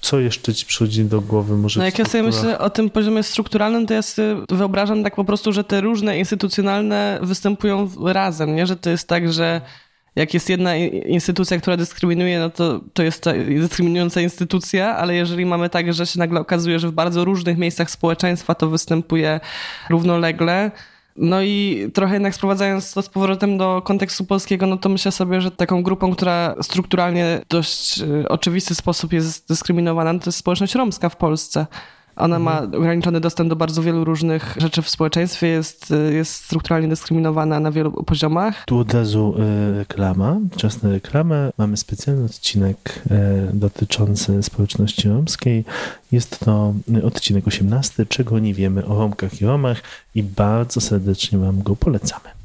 [0.00, 1.56] Co jeszcze ci przychodzi do głowy?
[1.56, 5.14] Może no jak ja sobie myślę o tym poziomie strukturalnym, to ja sobie wyobrażam tak
[5.14, 8.66] po prostu, że te różne instytucjonalne występują razem, nie?
[8.66, 9.60] Że to jest tak, że
[10.16, 15.46] jak jest jedna instytucja, która dyskryminuje, no to, to jest ta dyskryminująca instytucja, ale jeżeli
[15.46, 19.40] mamy tak, że się nagle okazuje, że w bardzo różnych miejscach społeczeństwa to występuje
[19.90, 20.70] równolegle,
[21.16, 25.40] no i trochę jednak sprowadzając to z powrotem do kontekstu polskiego, no to myślę sobie,
[25.40, 30.74] że taką grupą, która strukturalnie dość y, oczywisty sposób jest dyskryminowana, no to jest społeczność
[30.74, 31.66] romska w Polsce.
[32.20, 32.74] Ona ma mhm.
[32.74, 37.92] ograniczony dostęp do bardzo wielu różnych rzeczy w społeczeństwie, jest, jest strukturalnie dyskryminowana na wielu
[37.92, 38.64] poziomach.
[38.64, 41.50] Tu od razu y, reklama, czas na reklamę.
[41.58, 43.02] Mamy specjalny odcinek
[43.52, 45.64] y, dotyczący społeczności romskiej.
[46.12, 49.82] Jest to odcinek 18, czego nie wiemy o Romkach i Romach
[50.14, 52.40] i bardzo serdecznie Wam go polecamy.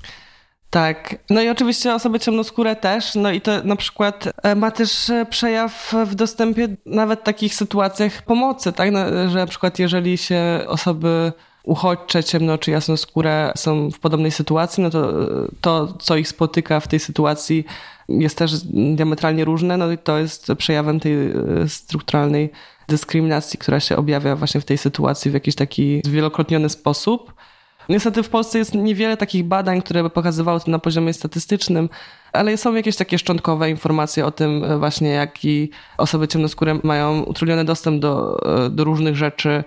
[0.75, 1.15] Tak.
[1.29, 3.15] No i oczywiście osoby ciemnoskóre też.
[3.15, 7.55] No i to na przykład e, ma też e, przejaw w dostępie nawet w takich
[7.55, 8.91] sytuacjach pomocy, tak?
[8.91, 11.31] No, że na przykład jeżeli się osoby
[11.63, 15.13] uchodźcze, ciemno czy jasnoskóre są w podobnej sytuacji, no to
[15.61, 17.65] to, co ich spotyka w tej sytuacji
[18.09, 21.33] jest też diametralnie różne, no i to jest przejawem tej e,
[21.67, 22.49] strukturalnej
[22.87, 27.33] dyskryminacji, która się objawia właśnie w tej sytuacji w jakiś taki zwielokrotniony sposób.
[27.89, 31.89] Niestety w Polsce jest niewiele takich badań, które by pokazywały to na poziomie statystycznym,
[32.33, 37.65] ale są jakieś takie szczątkowe informacje o tym e, właśnie, jaki osoby ciemnoskóre mają utrudniony
[37.65, 39.63] dostęp do, e, do różnych rzeczy,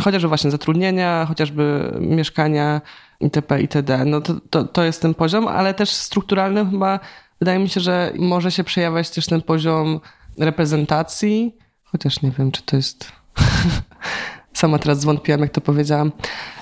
[0.00, 2.80] chociażby właśnie zatrudnienia, chociażby mieszkania
[3.20, 3.60] itp.
[3.60, 4.04] itd.
[4.04, 7.00] No to, to, to jest ten poziom, ale też strukturalny chyba
[7.40, 10.00] wydaje mi się, że może się przejawiać też ten poziom
[10.38, 13.12] reprezentacji, chociaż nie wiem, czy to jest
[14.62, 16.12] Sama teraz zwątpiłam, jak to powiedziałam.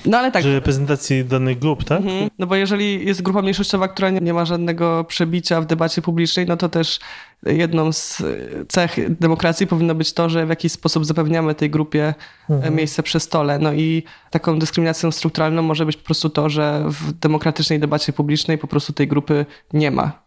[0.06, 0.42] No ale tak.
[0.42, 2.00] Że reprezentacji danych grup, tak?
[2.00, 2.30] Mhm.
[2.38, 6.46] No bo jeżeli jest grupa mniejszościowa, która nie, nie ma żadnego przebicia w debacie publicznej,
[6.46, 7.00] no to też
[7.46, 8.22] jedną z
[8.68, 12.14] cech demokracji powinno być to, że w jakiś sposób zapewniamy tej grupie
[12.50, 12.74] mhm.
[12.74, 13.58] miejsce przy stole.
[13.58, 18.58] No i taką dyskryminacją strukturalną może być po prostu to, że w demokratycznej debacie publicznej
[18.58, 20.22] po prostu tej grupy nie ma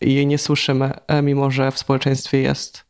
[0.00, 2.84] i jej nie słyszymy, e, mimo że w społeczeństwie jest.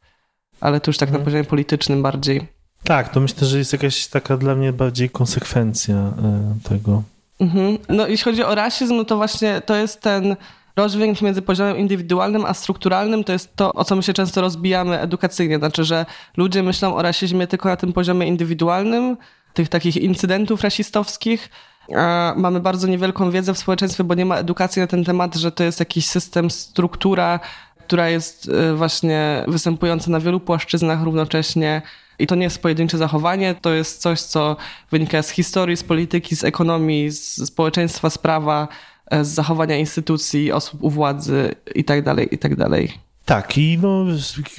[0.60, 1.20] Ale to już tak mhm.
[1.20, 2.61] na poziomie politycznym bardziej.
[2.84, 7.02] Tak, to myślę, że jest jakaś taka dla mnie bardziej konsekwencja e, tego.
[7.40, 7.78] Mhm.
[7.88, 10.36] No jeśli chodzi o rasizm, no to właśnie to jest ten
[10.76, 13.24] rozdźwięk między poziomem indywidualnym a strukturalnym.
[13.24, 15.58] To jest to, o co my się często rozbijamy edukacyjnie.
[15.58, 16.06] Znaczy, że
[16.36, 19.16] ludzie myślą o rasizmie tylko na tym poziomie indywidualnym,
[19.54, 21.50] tych takich incydentów rasistowskich,
[21.96, 25.52] a mamy bardzo niewielką wiedzę w społeczeństwie, bo nie ma edukacji na ten temat, że
[25.52, 27.40] to jest jakiś system, struktura,
[27.86, 31.82] która jest e, właśnie występująca na wielu płaszczyznach równocześnie
[32.18, 34.56] i to nie jest pojedyncze zachowanie, to jest coś, co
[34.90, 38.68] wynika z historii, z polityki, z ekonomii, z społeczeństwa, z prawa,
[39.10, 42.68] e, z zachowania instytucji, osób u władzy itd., tak itd.
[42.70, 44.04] Tak, tak, i no,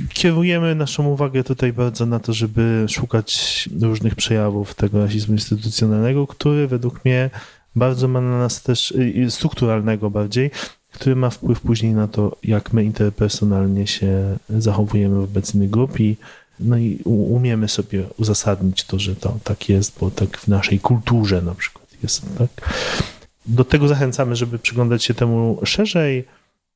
[0.09, 6.67] kierujemy naszą uwagę tutaj bardzo na to, żeby szukać różnych przejawów tego rasizmu instytucjonalnego, który
[6.67, 7.29] według mnie
[7.75, 8.93] bardzo ma na nas też,
[9.29, 10.51] strukturalnego bardziej,
[10.93, 16.17] który ma wpływ później na to, jak my interpersonalnie się zachowujemy wobec innych grup i
[16.59, 21.41] no i umiemy sobie uzasadnić to, że to tak jest, bo tak w naszej kulturze
[21.41, 22.49] na przykład jest, tak?
[23.45, 26.25] Do tego zachęcamy, żeby przyglądać się temu szerzej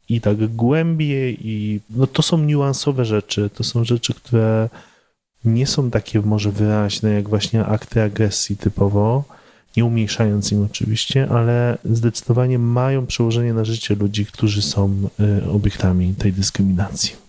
[0.10, 4.70] i tak głębiej i no to są niuansowe rzeczy, to są rzeczy, które
[5.46, 9.24] nie są takie może wyraźne jak właśnie akty agresji typowo,
[9.78, 16.14] nie umniejszając im oczywiście, ale zdecydowanie mają przełożenie na życie ludzi, którzy są y, obiektami
[16.14, 17.27] tej dyskryminacji.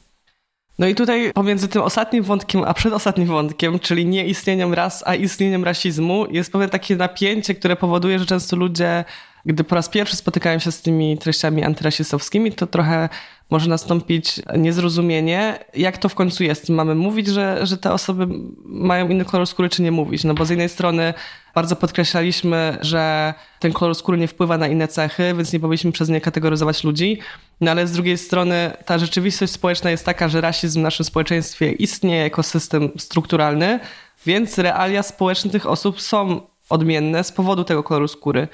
[0.79, 5.65] No i tutaj pomiędzy tym ostatnim wątkiem, a przedostatnim wątkiem, czyli nieistnieniem ras, a istnieniem
[5.65, 9.05] rasizmu, jest pewne takie napięcie, które powoduje, że często ludzie,
[9.47, 13.09] gdy po raz pierwszy spotykają się z tymi treściami antyrasistowskimi, to trochę
[13.51, 16.69] może nastąpić niezrozumienie, jak to w końcu jest.
[16.69, 18.27] Mamy mówić, że, że te osoby
[18.65, 20.25] mają inny kolor skóry, czy nie mówić.
[20.25, 21.15] No bo z jednej strony
[21.55, 26.09] bardzo podkreślaliśmy, że ten kolor skóry nie wpływa na inne cechy, więc nie powinniśmy przez
[26.09, 27.19] nie kategoryzować ludzi.
[27.61, 31.73] No ale z drugiej strony ta rzeczywistość społeczna jest taka, że rasizm w naszym społeczeństwie
[31.73, 33.81] istnieje jako system strukturalny,
[34.27, 36.41] więc realia społeczne tych osób są
[36.71, 38.49] odmienne z powodu tego koloru skóry.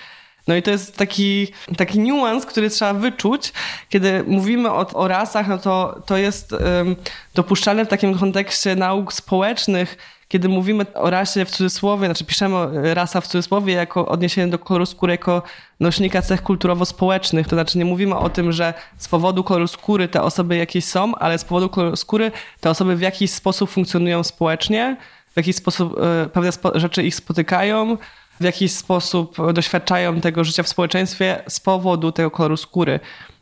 [0.49, 3.53] No i to jest taki, taki niuans, który trzeba wyczuć.
[3.89, 6.97] Kiedy mówimy o, o rasach, no to, to jest um,
[7.35, 9.97] dopuszczalne w takim kontekście nauk społecznych,
[10.35, 14.87] kiedy mówimy o rasie w cudzysłowie, znaczy piszemy rasa w cudzysłowie jako odniesienie do koloru
[14.87, 15.43] skóry jako
[15.81, 20.23] nośnika cech kulturowo-społecznych, to znaczy nie mówimy o tym, że z powodu koloru skóry te
[20.23, 24.97] osoby jakieś są, ale z powodu koloru skóry te osoby w jakiś sposób funkcjonują społecznie,
[25.33, 27.97] w jakiś sposób e, pewne rzeczy ich spotykają,
[28.41, 33.01] w jakiś sposób doświadczają tego życia w społeczeństwie z powodu tego koloru skóry.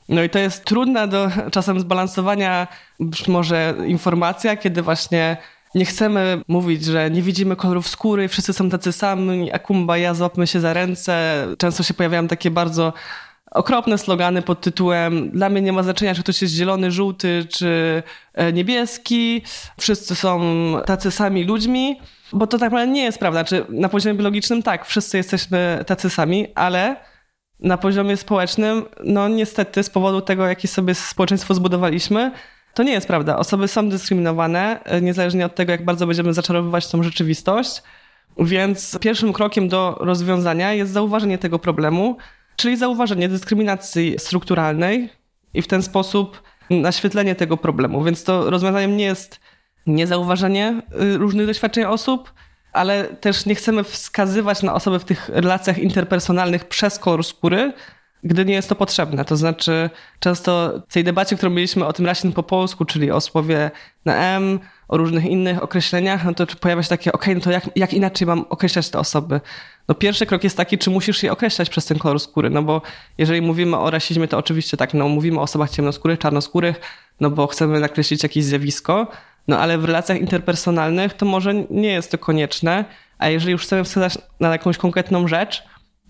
[0.08, 2.66] No i to jest trudna do czasem zbalansowania
[3.00, 5.36] być może informacja, kiedy właśnie
[5.74, 10.46] nie chcemy mówić, że nie widzimy kolorów skóry, wszyscy są tacy sami, akumba, ja złapmy
[10.46, 11.46] się za ręce.
[11.58, 12.92] Często się pojawiają takie bardzo
[13.50, 18.02] okropne slogany pod tytułem dla mnie nie ma znaczenia, czy ktoś jest zielony, żółty czy
[18.34, 19.42] e, niebieski.
[19.80, 20.40] Wszyscy są
[20.86, 22.00] tacy sami ludźmi,
[22.32, 23.44] bo to tak naprawdę nie jest prawda.
[23.44, 26.96] Czy na poziomie biologicznym tak, wszyscy jesteśmy tacy sami, ale
[27.60, 32.32] na poziomie społecznym, no niestety z powodu tego, jakie sobie społeczeństwo zbudowaliśmy,
[32.74, 33.36] to nie jest prawda.
[33.36, 37.82] Osoby są dyskryminowane, e, niezależnie od tego, jak bardzo będziemy zaczarowywać tą rzeczywistość.
[38.38, 42.16] Więc pierwszym krokiem do rozwiązania jest zauważenie tego problemu,
[42.56, 45.08] czyli zauważenie dyskryminacji strukturalnej
[45.54, 48.04] i w ten sposób naświetlenie tego problemu.
[48.04, 49.40] Więc to rozwiązaniem nie jest
[49.86, 52.32] niezauważenie y, różnych doświadczeń osób,
[52.72, 57.72] ale też nie chcemy wskazywać na osoby w tych relacjach interpersonalnych przez kolor skóry,
[58.24, 59.24] gdy nie jest to potrzebne.
[59.24, 63.20] To znaczy, często w tej debacie, którą mieliśmy o tym rasizm po polsku, czyli o
[63.20, 63.70] słowie
[64.04, 67.70] na M, o różnych innych określeniach, no to pojawia się takie, ok, no to jak,
[67.76, 69.40] jak inaczej mam określać te osoby?
[69.88, 72.82] No pierwszy krok jest taki, czy musisz je określać przez ten kolor skóry, no bo
[73.18, 76.80] jeżeli mówimy o rasizmie, to oczywiście tak, no mówimy o osobach ciemnoskórych, czarnoskórych,
[77.20, 79.06] no bo chcemy nakreślić jakieś zjawisko,
[79.48, 82.84] no ale w relacjach interpersonalnych to może nie jest to konieczne,
[83.18, 85.62] a jeżeli już chcemy wskazać na jakąś konkretną rzecz,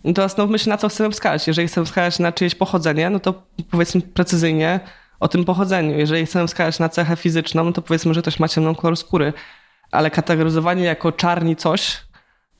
[0.05, 1.47] no to zastanówmy się, na co chcemy wskazać.
[1.47, 4.81] Jeżeli chcemy wskazać na czyjeś pochodzenie, no to powiedzmy precyzyjnie
[5.21, 5.99] o tym pochodzeniu.
[5.99, 9.33] Jeżeli chcemy wskazać na cechę fizyczną, no to powiedzmy, że ktoś ma ciemną kolor skóry.
[9.91, 12.03] Ale kategoryzowanie jako czarni coś,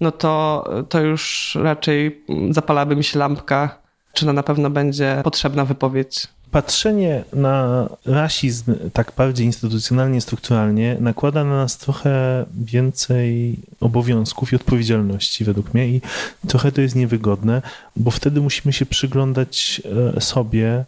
[0.01, 3.79] no to, to już raczej zapalałaby mi się lampka,
[4.13, 11.57] czy na pewno będzie potrzebna wypowiedź patrzenie na rasizm tak bardziej instytucjonalnie, strukturalnie nakłada na
[11.57, 16.01] nas trochę więcej obowiązków i odpowiedzialności według mnie i
[16.49, 17.63] trochę to jest niewygodne,
[17.97, 19.83] bo wtedy musimy się przyglądać
[20.17, 20.85] e, sobie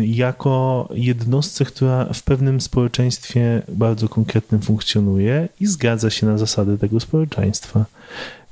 [0.00, 7.00] jako jednostce, która w pewnym społeczeństwie bardzo konkretnym funkcjonuje i zgadza się na zasady tego
[7.00, 7.84] społeczeństwa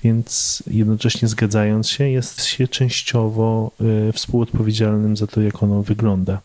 [0.04, 3.70] więc jednocześnie zgadzając się, jest się częściowo
[4.08, 6.40] y, współodpowiedzialnym za to, jak ono wygląda.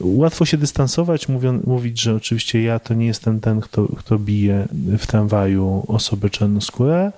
[0.00, 4.68] Łatwo się dystansować, mówią, mówić, że oczywiście ja to nie jestem ten, kto, kto bije
[4.98, 7.12] w tramwaju osobę czarnoskórę,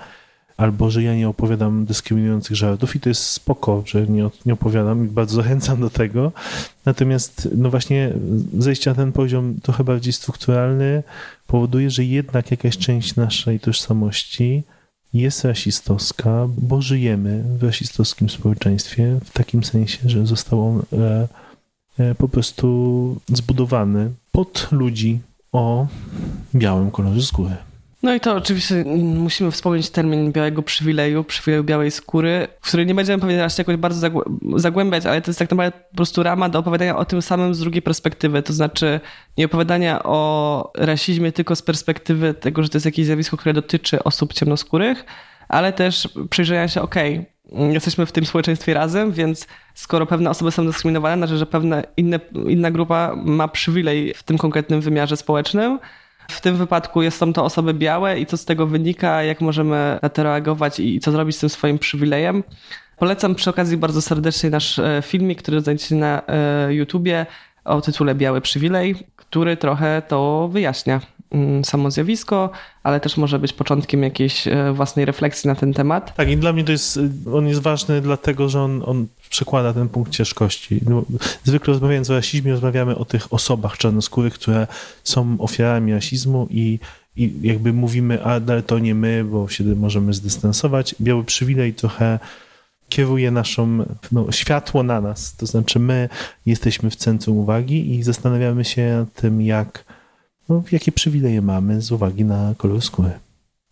[0.57, 5.07] albo że ja nie opowiadam dyskryminujących żartów i to jest spoko, że nie, nie opowiadam
[5.07, 6.33] i bardzo zachęcam do tego.
[6.85, 8.13] Natomiast no właśnie
[8.59, 11.03] zejście na ten poziom trochę bardziej strukturalny
[11.47, 14.63] powoduje, że jednak jakaś część naszej tożsamości
[15.15, 21.29] jest rasistowska, bo żyjemy w rasistowskim społeczeństwie w takim sensie, że został on e,
[21.99, 25.21] e, po prostu zbudowany pod ludzi
[25.53, 25.87] o
[26.55, 27.57] białym kolorze skóry.
[28.03, 28.85] No i to oczywiście
[29.15, 33.77] musimy wspomnieć termin białego przywileju, przywileju białej skóry, w której nie będziemy pewnie teraz jakoś
[33.77, 34.09] bardzo
[34.57, 37.59] zagłębiać, ale to jest tak naprawdę po prostu rama do opowiadania o tym samym z
[37.59, 38.43] drugiej perspektywy.
[38.43, 39.01] To znaczy
[39.39, 44.05] nie opowiadania o rasizmie tylko z perspektywy tego, że to jest jakieś zjawisko, które dotyczy
[44.05, 45.05] osób ciemnoskórych,
[45.49, 50.51] ale też przyjrzenia się, okej, okay, jesteśmy w tym społeczeństwie razem, więc skoro pewne osoby
[50.51, 51.83] są dyskryminowane, znaczy, że pewna
[52.47, 55.79] inna grupa ma przywilej w tym konkretnym wymiarze społecznym,
[56.31, 60.09] w tym wypadku są to osoby białe i co z tego wynika, jak możemy na
[60.09, 62.43] to reagować i co zrobić z tym swoim przywilejem.
[62.97, 67.27] Polecam przy okazji bardzo serdecznie nasz e, filmik, który znajdziecie na e, YouTubie
[67.65, 71.01] o tytule Biały Przywilej, który trochę to wyjaśnia.
[71.33, 72.51] Mm, samo zjawisko,
[72.83, 76.15] ale też może być początkiem jakiejś e, własnej refleksji na ten temat.
[76.15, 77.01] Tak, i dla mnie to jest,
[77.35, 80.81] on jest ważny dlatego, że on, on przekłada ten punkt ciężkości.
[80.89, 81.03] No,
[81.45, 84.67] zwykle rozmawiając o rasizmie, rozmawiamy o tych osobach czarnoskórych, które
[85.05, 86.79] są ofiarami rasizmu i,
[87.17, 90.95] i jakby mówimy, a ale to nie my, bo się możemy zdystansować.
[91.01, 92.19] Biały przywilej trochę
[92.89, 96.09] kieruje naszą, no, światło na nas, to znaczy my
[96.47, 99.85] jesteśmy w centrum uwagi i zastanawiamy się nad tym, jak
[100.51, 103.11] no, jakie przywileje mamy z uwagi na kolor skóry.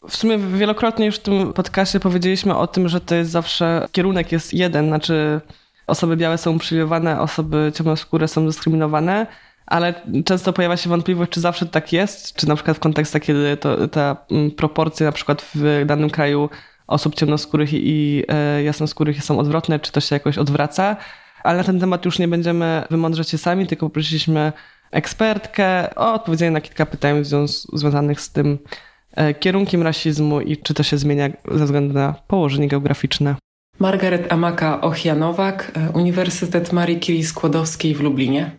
[0.08, 4.32] W sumie wielokrotnie już w tym podcastie powiedzieliśmy o tym, że to jest zawsze, kierunek
[4.32, 5.40] jest jeden, znaczy
[5.86, 9.26] osoby białe są uprzywilejowane, osoby ciemnoskóre są dyskryminowane,
[9.66, 13.56] ale często pojawia się wątpliwość, czy zawsze tak jest, czy na przykład w kontekstach, kiedy
[13.56, 16.48] to, ta mm, proporcje na przykład w danym kraju
[16.86, 20.96] osób ciemnoskórych i e, jasnoskórych są odwrotne, czy to się jakoś odwraca.
[21.44, 24.52] Ale na ten temat już nie będziemy wymądrzeć się sami, tylko poprosiliśmy
[24.90, 27.24] ekspertkę o odpowiedzenie na kilka pytań
[27.72, 28.58] związanych z tym
[29.16, 33.34] e, kierunkiem rasizmu i czy to się zmienia ze względu na położenie geograficzne.
[33.78, 38.50] Margaret Amaka Ochianowak, e, Uniwersytet Marii Curie Skłodowskiej w Lublinie.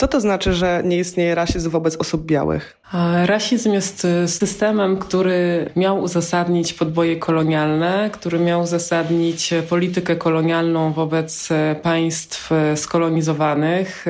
[0.00, 2.80] Co to znaczy, że nie istnieje rasizm wobec osób białych?
[3.24, 11.48] Rasizm jest e, systemem, który miał uzasadnić podboje kolonialne, który miał uzasadnić politykę kolonialną wobec
[11.50, 14.06] e, państw e, skolonizowanych.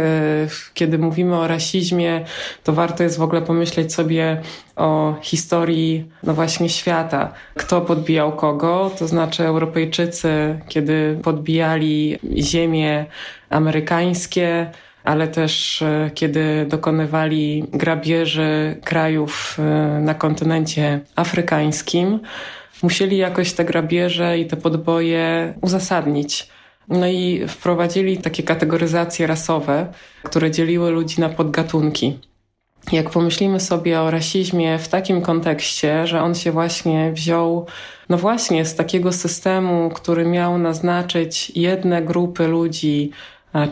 [0.75, 2.25] Kiedy mówimy o rasizmie,
[2.65, 4.43] to warto jest w ogóle pomyśleć sobie
[4.77, 7.33] o historii, no właśnie, świata.
[7.55, 8.91] Kto podbijał kogo?
[8.99, 13.07] To znaczy Europejczycy, kiedy podbijali ziemie
[13.51, 14.71] amerykańskie,
[15.05, 19.63] ale też e, kiedy dokonywali grabieży krajów e,
[20.01, 22.21] na kontynencie afrykańskim,
[22.83, 26.49] musieli jakoś te grabieże i te podboje uzasadnić.
[26.89, 29.93] No i wprowadzili takie kategoryzacje rasowe,
[30.23, 32.19] które dzieliły ludzi na podgatunki.
[32.93, 37.67] jak pomyślimy sobie o rasizmie w takim kontekście, że on się właśnie wziął,
[38.09, 43.11] no właśnie z takiego systemu, który miał naznaczyć jedne grupy ludzi,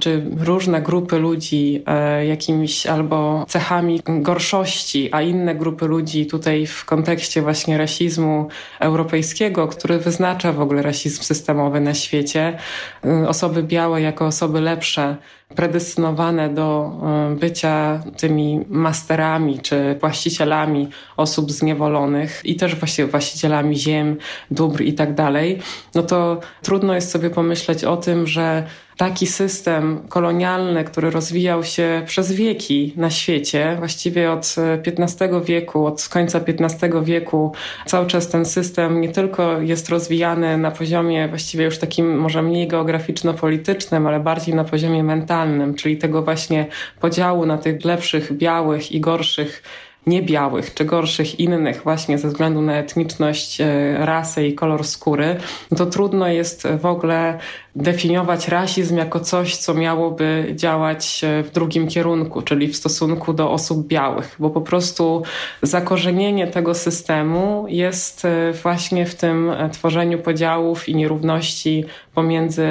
[0.01, 6.85] czy różne grupy ludzi e, jakimiś albo cechami gorszości, a inne grupy ludzi tutaj w
[6.85, 8.49] kontekście właśnie rasizmu
[8.81, 12.59] europejskiego, który wyznacza w ogóle rasizm systemowy na świecie,
[13.05, 15.17] e, osoby białe jako osoby lepsze,
[15.55, 16.93] predestynowane do
[17.33, 24.17] e, bycia tymi masterami czy właścicielami osób zniewolonych i też właśnie właścicielami ziem,
[24.51, 25.59] dóbr i tak dalej,
[25.95, 28.67] no to trudno jest sobie pomyśleć o tym, że
[28.99, 36.09] taki system kolonialny, który rozwijał się przez wieki na świecie, właściwie od XV wieku, od
[36.09, 37.53] końca XV wieku,
[37.87, 42.69] cały czas ten system nie tylko jest rozwijany na poziomie właściwie już takim może mniej
[42.69, 46.67] geograficzno-politycznym, ale bardziej na poziomie mentalnym, czyli tego właśnie
[47.01, 49.63] podziału na tych lepszych, białych i gorszych
[50.09, 53.67] niebiałych czy gorszych innych właśnie ze względu na etniczność, e,
[53.99, 55.37] rasę i kolor skóry,
[55.77, 57.39] to trudno jest w ogóle
[57.77, 63.51] definiować rasizm jako coś, co miałoby działać e, w drugim kierunku, czyli w stosunku do
[63.51, 65.23] osób białych, bo po prostu
[65.63, 71.85] zakorzenienie tego systemu jest e, właśnie w tym tworzeniu podziałów i nierówności
[72.15, 72.69] pomiędzy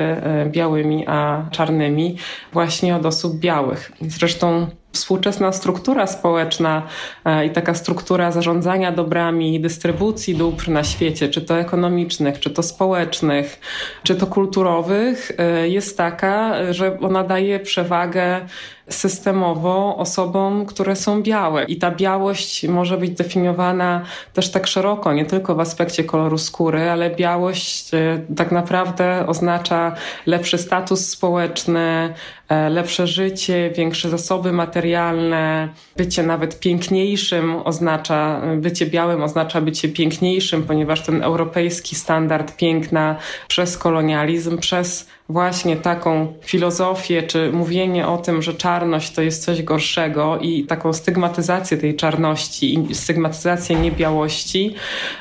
[0.48, 2.18] białymi a czarnymi
[2.54, 3.92] właśnie od osób białych.
[4.02, 4.68] Zresztą
[4.98, 6.88] współczesna struktura społeczna
[7.26, 12.64] e, i taka struktura zarządzania dobrami, dystrybucji dóbr na świecie, czy to ekonomicznych, czy to
[12.64, 13.60] społecznych,
[14.04, 18.42] czy to kulturowych, e, jest taka, że ona daje przewagę
[18.90, 21.64] systemowo osobom, które są białe.
[21.64, 24.02] I ta białość może być definiowana
[24.34, 29.96] też tak szeroko, nie tylko w aspekcie koloru skóry, ale białość e, tak naprawdę oznacza
[30.26, 32.14] lepszy status społeczny,
[32.50, 40.64] e, lepsze życie, większe zasoby materialne, bycie nawet piękniejszym oznacza, bycie białym oznacza bycie piękniejszym,
[40.64, 43.16] ponieważ ten europejski standard piękna
[43.48, 49.64] przez kolonializm, przez właśnie taką filozofię, czy mówienie o tym, że czarność to jest coś
[49.64, 54.76] gorszego i taką stygmatyzację tej czarności i stygmatyzację niebiałości,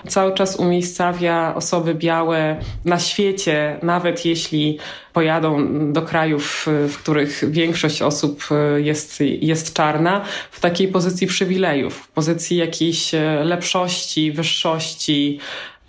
[0.09, 4.79] cały czas umiejscawia osoby białe na świecie, nawet jeśli
[5.13, 12.09] pojadą do krajów, w których większość osób jest, jest czarna, w takiej pozycji przywilejów, w
[12.09, 13.13] pozycji jakiejś
[13.45, 15.39] lepszości, wyższości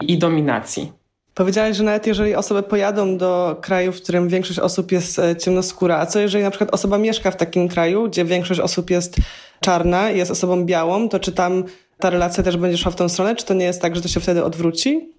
[0.01, 0.91] i dominacji.
[1.37, 5.97] Powiedziałeś, że nawet jeżeli osoby pojadą do kraju, w którym większość osób jest e, ciemnoskóra,
[5.97, 9.15] a co jeżeli na przykład osoba mieszka w takim kraju, gdzie większość osób jest
[9.61, 11.63] czarna, jest osobą białą, to czy tam
[11.99, 14.07] ta relacja też będzie szła w tą stronę, czy to nie jest tak, że to
[14.07, 15.09] się wtedy odwróci?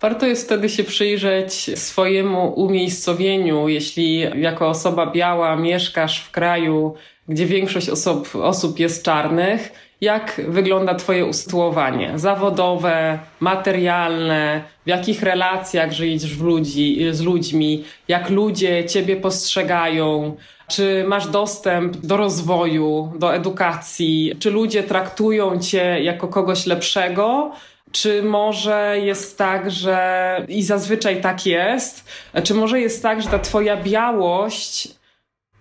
[0.00, 6.94] Warto jest wtedy się przyjrzeć swojemu umiejscowieniu, jeśli jako osoba biała mieszkasz w kraju,
[7.28, 9.72] gdzie większość osób, osób jest czarnych,
[10.04, 12.12] jak wygląda Twoje usytuowanie?
[12.18, 20.36] Zawodowe, materialne, w jakich relacjach żyjesz w ludzi, z ludźmi, jak ludzie Ciebie postrzegają,
[20.68, 27.52] czy masz dostęp do rozwoju, do edukacji, czy ludzie traktują Cię jako kogoś lepszego,
[27.92, 32.04] czy może jest tak, że i zazwyczaj tak jest,
[32.44, 34.88] czy może jest tak, że ta Twoja białość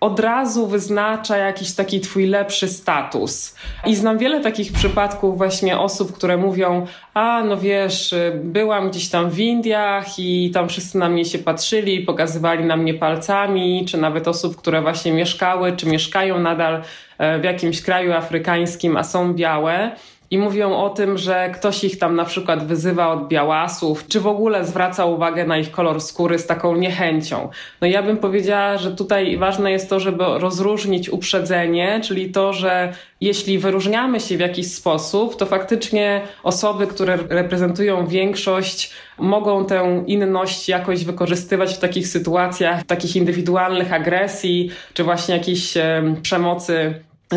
[0.03, 3.55] od razu wyznacza jakiś taki twój lepszy status.
[3.85, 9.29] I znam wiele takich przypadków właśnie osób, które mówią, a no wiesz, byłam gdzieś tam
[9.29, 14.27] w Indiach i tam wszyscy na mnie się patrzyli, pokazywali na mnie palcami, czy nawet
[14.27, 16.81] osób, które właśnie mieszkały, czy mieszkają nadal
[17.17, 19.95] e, w jakimś kraju afrykańskim, a są białe
[20.33, 24.27] i mówią o tym, że ktoś ich tam na przykład wyzywa od białasów, czy w
[24.27, 27.49] ogóle zwraca uwagę na ich kolor skóry z taką niechęcią.
[27.81, 32.93] No ja bym powiedziała, że tutaj ważne jest to, żeby rozróżnić uprzedzenie, czyli to, że
[33.21, 40.69] jeśli wyróżniamy się w jakiś sposób, to faktycznie osoby, które reprezentują większość, mogą tę inność
[40.69, 45.73] jakoś wykorzystywać w takich sytuacjach, takich indywidualnych agresji, czy właśnie jakiejś
[46.21, 46.93] przemocy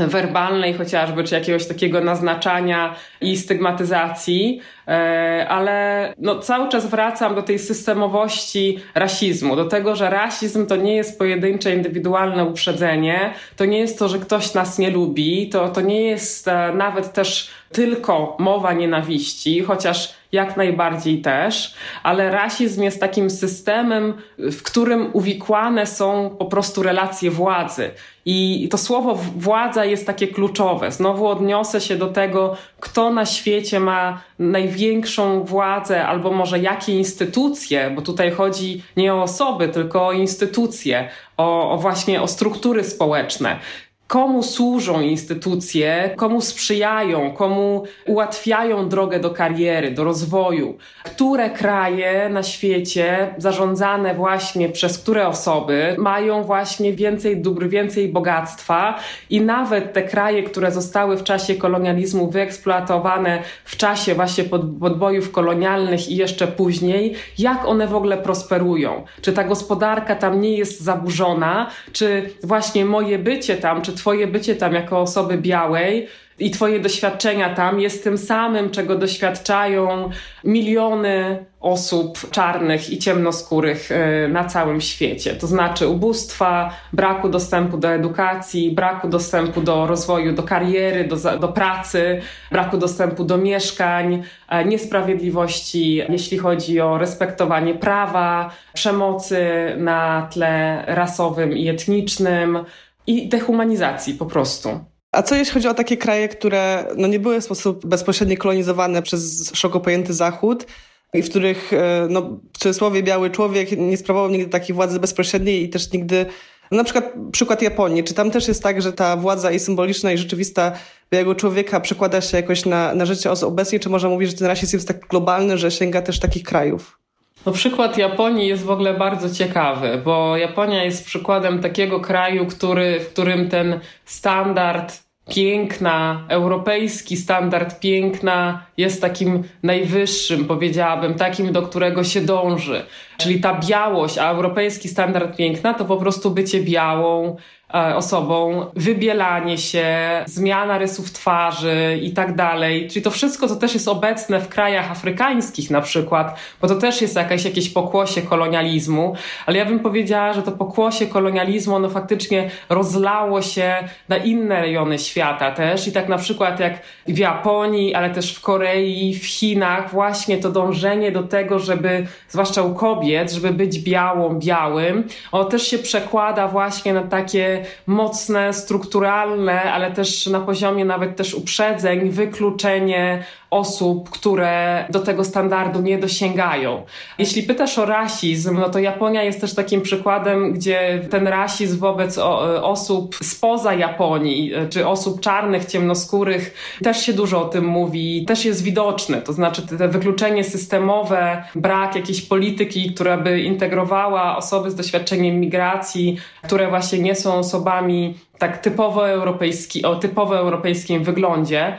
[0.08, 7.42] werbalnej chociażby, czy jakiegoś takiego naznaczania i stygmatyzacji, e, ale no, cały czas wracam do
[7.42, 13.78] tej systemowości rasizmu, do tego, że rasizm to nie jest pojedyncze, indywidualne uprzedzenie, to nie
[13.78, 18.36] jest to, że ktoś nas nie lubi, to, to nie jest e, nawet też tylko
[18.38, 26.36] mowa nienawiści, chociaż jak najbardziej też, ale rasizm jest takim systemem, w którym uwikłane są
[26.38, 27.90] po prostu relacje władzy.
[28.28, 30.92] I to słowo władza jest takie kluczowe.
[30.92, 37.90] Znowu odniosę się do tego, kto na świecie ma największą władzę, albo może jakie instytucje,
[37.90, 43.58] bo tutaj chodzi nie o osoby, tylko o instytucje, o, o właśnie o struktury społeczne
[44.06, 52.42] komu służą instytucje, komu sprzyjają, komu ułatwiają drogę do kariery, do rozwoju, które kraje na
[52.42, 58.98] świecie zarządzane właśnie przez które osoby mają właśnie więcej dóbr, więcej bogactwa
[59.30, 64.44] i nawet te kraje, które zostały w czasie kolonializmu wyeksploatowane w czasie właśnie
[64.80, 69.04] podbojów kolonialnych i jeszcze później, jak one w ogóle prosperują?
[69.20, 71.70] Czy ta gospodarka tam nie jest zaburzona?
[71.92, 77.54] Czy właśnie moje bycie tam, czy twoje bycie tam jako osoby białej i Twoje doświadczenia
[77.54, 80.10] tam jest tym samym, czego doświadczają
[80.44, 85.34] miliony osób czarnych i ciemnoskórych y, na całym świecie.
[85.34, 91.48] To znaczy ubóstwa, braku dostępu do edukacji, braku dostępu do rozwoju, do kariery, do, do
[91.48, 92.20] pracy,
[92.52, 101.52] braku dostępu do mieszkań, e, niesprawiedliwości, jeśli chodzi o respektowanie prawa, przemocy na tle rasowym
[101.52, 102.58] i etnicznym
[103.06, 104.80] i dehumanizacji po prostu.
[105.12, 109.02] A co jeśli chodzi o takie kraje, które no, nie były w sposób bezpośredni kolonizowane
[109.02, 110.66] przez szeroko pojęty Zachód
[111.14, 115.62] i w których, e, no, w cudzysłowie, biały człowiek nie sprawował nigdy takiej władzy bezpośredniej
[115.62, 116.26] i też nigdy
[116.70, 118.04] no, na przykład przykład Japonii.
[118.04, 120.72] Czy tam też jest tak, że ta władza i symboliczna i rzeczywista
[121.10, 123.80] białego człowieka przekłada się jakoś na, na życie osób obecnie?
[123.80, 126.98] Czy można mówić, że ten rasizm jest tak globalny, że sięga też takich krajów?
[127.46, 133.00] No przykład Japonii jest w ogóle bardzo ciekawy, bo Japonia jest przykładem takiego kraju, który,
[133.00, 142.04] w którym ten standard piękna, europejski standard piękna jest takim najwyższym, powiedziałabym, takim, do którego
[142.04, 142.82] się dąży.
[143.18, 147.36] Czyli ta białość, a europejski standard piękna to po prostu bycie białą,
[147.72, 149.86] osobą, wybielanie się,
[150.26, 152.88] zmiana rysów twarzy i tak dalej.
[152.88, 157.02] Czyli to wszystko, co też jest obecne w krajach afrykańskich na przykład, bo to też
[157.02, 162.50] jest jakieś, jakieś pokłosie kolonializmu, ale ja bym powiedziała, że to pokłosie kolonializmu, ono faktycznie
[162.68, 163.74] rozlało się
[164.08, 168.40] na inne rejony świata też i tak na przykład jak w Japonii, ale też w
[168.40, 174.38] Korei, w Chinach, właśnie to dążenie do tego, żeby, zwłaszcza u kobiet, żeby być białą,
[174.38, 177.55] białym, ono też się przekłada właśnie na takie
[177.86, 183.24] mocne, strukturalne, ale też na poziomie nawet też uprzedzeń, wykluczenie
[183.58, 186.82] osób, które do tego standardu nie dosięgają.
[187.18, 192.18] Jeśli pytasz o rasizm, no to Japonia jest też takim przykładem, gdzie ten rasizm wobec
[192.62, 198.62] osób spoza Japonii, czy osób czarnych, ciemnoskórych, też się dużo o tym mówi, też jest
[198.62, 199.22] widoczny.
[199.22, 206.68] To znaczy wykluczenie systemowe, brak jakiejś polityki, która by integrowała osoby z doświadczeniem migracji, które
[206.68, 211.76] właśnie nie są osobami tak typowo, europejski, o typowo europejskim wyglądzie, e,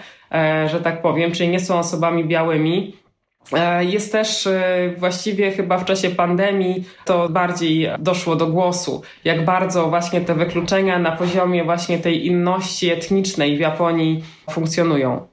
[0.67, 2.93] że tak powiem, czyli nie są osobami białymi.
[3.53, 9.45] E, jest też e, właściwie chyba w czasie pandemii to bardziej doszło do głosu, jak
[9.45, 15.27] bardzo właśnie te wykluczenia na poziomie właśnie tej inności etnicznej w Japonii funkcjonują.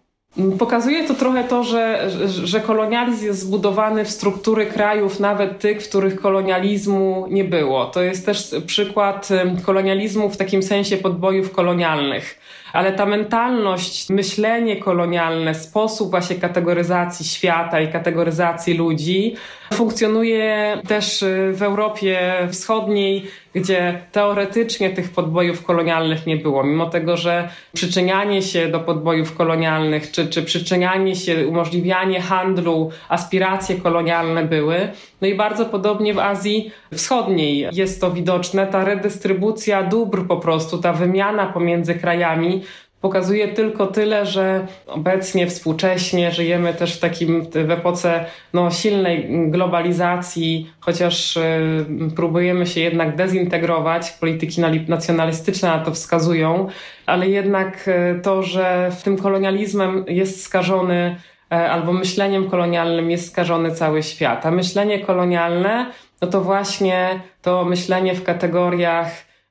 [0.59, 2.11] Pokazuje to trochę to, że,
[2.45, 7.85] że kolonializm jest zbudowany w struktury krajów, nawet tych, w których kolonializmu nie było.
[7.85, 9.29] To jest też przykład
[9.63, 12.41] kolonializmu w takim sensie podbojów kolonialnych
[12.75, 19.35] ale ta mentalność, myślenie kolonialne, sposób właśnie kategoryzacji świata i kategoryzacji ludzi
[19.75, 27.17] funkcjonuje też y, w Europie Wschodniej, gdzie teoretycznie tych podbojów kolonialnych nie było, mimo tego,
[27.17, 34.89] że przyczynianie się do podbojów kolonialnych, czy, czy przyczynianie się, umożliwianie handlu, aspiracje kolonialne były.
[35.25, 40.79] No i bardzo podobnie w Azji Wschodniej jest to widoczne, ta redystrybucja dóbr po prostu,
[40.79, 42.63] ta wymiana pomiędzy krajami
[43.01, 50.71] pokazuje tylko tyle, że obecnie, współcześnie żyjemy też w takim, w epoce no, silnej globalizacji,
[50.81, 56.69] chociaż y, próbujemy się jednak dezintegrować, polityki nacjonalistyczne na to wskazują,
[57.07, 61.17] ale jednak y, to, że w tym kolonializmem jest skażony
[61.51, 64.47] albo myśleniem kolonialnym jest skażony cały świat.
[64.47, 65.87] A myślenie kolonialne,
[66.23, 69.11] no to właśnie to myślenie w kategoriach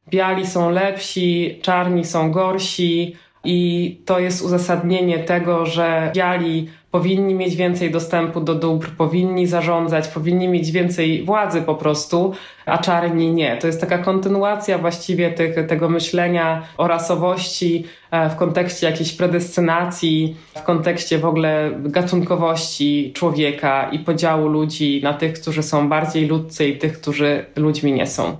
[0.10, 7.56] biali są lepsi, czarni są gorsi, i to jest uzasadnienie tego, że biali powinni mieć
[7.56, 12.34] więcej dostępu do dóbr, powinni zarządzać, powinni mieć więcej władzy po prostu,
[12.66, 13.58] a czarni nie.
[13.58, 20.36] To jest taka kontynuacja właściwie tych, tego myślenia o rasowości e, w kontekście jakiejś predestynacji,
[20.56, 26.68] w kontekście w ogóle gatunkowości człowieka i podziału ludzi na tych, którzy są bardziej ludcy
[26.68, 28.38] i tych, którzy ludźmi nie są.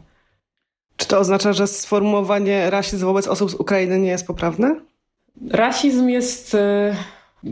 [0.98, 4.76] Czy to oznacza, że sformułowanie rasizm wobec osób z Ukrainy nie jest poprawne?
[5.52, 6.58] Rasizm jest y,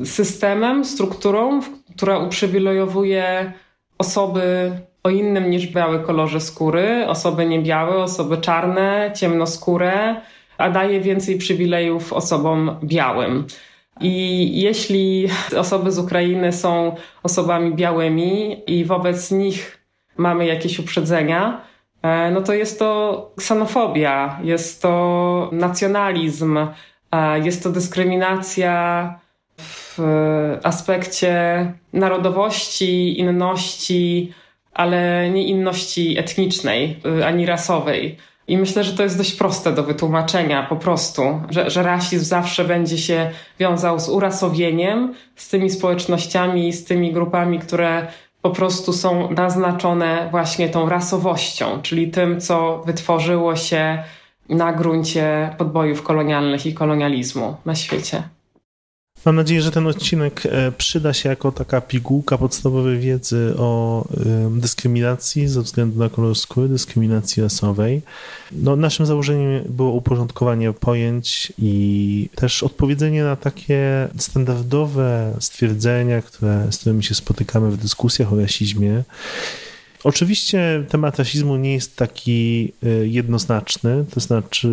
[0.05, 1.61] systemem, strukturą,
[1.95, 3.53] która uprzywilejowuje
[3.97, 4.71] osoby
[5.03, 10.21] o innym niż biały kolorze skóry, osoby niebiałe, osoby czarne, ciemnoskóre,
[10.57, 13.45] a daje więcej przywilejów osobom białym.
[14.01, 15.27] I jeśli
[15.57, 19.77] osoby z Ukrainy są osobami białymi i wobec nich
[20.17, 21.61] mamy jakieś uprzedzenia,
[22.01, 26.57] e, no to jest to ksenofobia, jest to nacjonalizm,
[27.11, 29.19] e, jest to dyskryminacja
[29.97, 34.33] w aspekcie narodowości, inności,
[34.73, 38.17] ale nie inności etnicznej e, ani rasowej.
[38.47, 42.65] I myślę, że to jest dość proste do wytłumaczenia po prostu, że, że rasizm zawsze
[42.65, 48.07] będzie się wiązał z urasowieniem, z tymi społecznościami, z tymi grupami, które
[48.41, 54.03] po prostu są naznaczone właśnie tą rasowością, czyli tym, co wytworzyło się
[54.49, 58.23] na gruncie podbojów kolonialnych i kolonializmu na świecie.
[59.25, 64.05] Mam nadzieję, że ten odcinek e, przyda się jako taka pigułka podstawowej wiedzy o
[64.51, 68.01] dyskryminacji ze względu na kolor skóry, dyskryminacji rasowej.
[68.51, 76.77] No, naszym założeniem było uporządkowanie pojęć i też odpowiedzenie na takie standardowe stwierdzenia, które, z
[76.77, 79.03] którymi się spotykamy w dyskusjach o rasizmie.
[80.03, 84.67] Oczywiście temat rasizmu nie jest taki y, jednoznaczny, to znaczy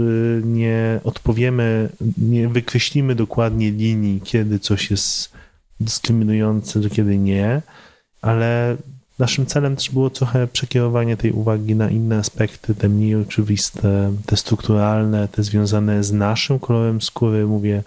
[0.44, 5.32] nie odpowiemy, nie wykreślimy dokładnie linii, kiedy coś jest
[5.80, 7.62] dyskryminujące, kiedy nie,
[8.22, 8.76] ale
[9.18, 14.36] naszym celem też było trochę przekierowanie tej uwagi na inne aspekty, te mniej oczywiste, te
[14.36, 17.46] strukturalne, te związane z naszym kolorem skóry.
[17.46, 17.82] Mówię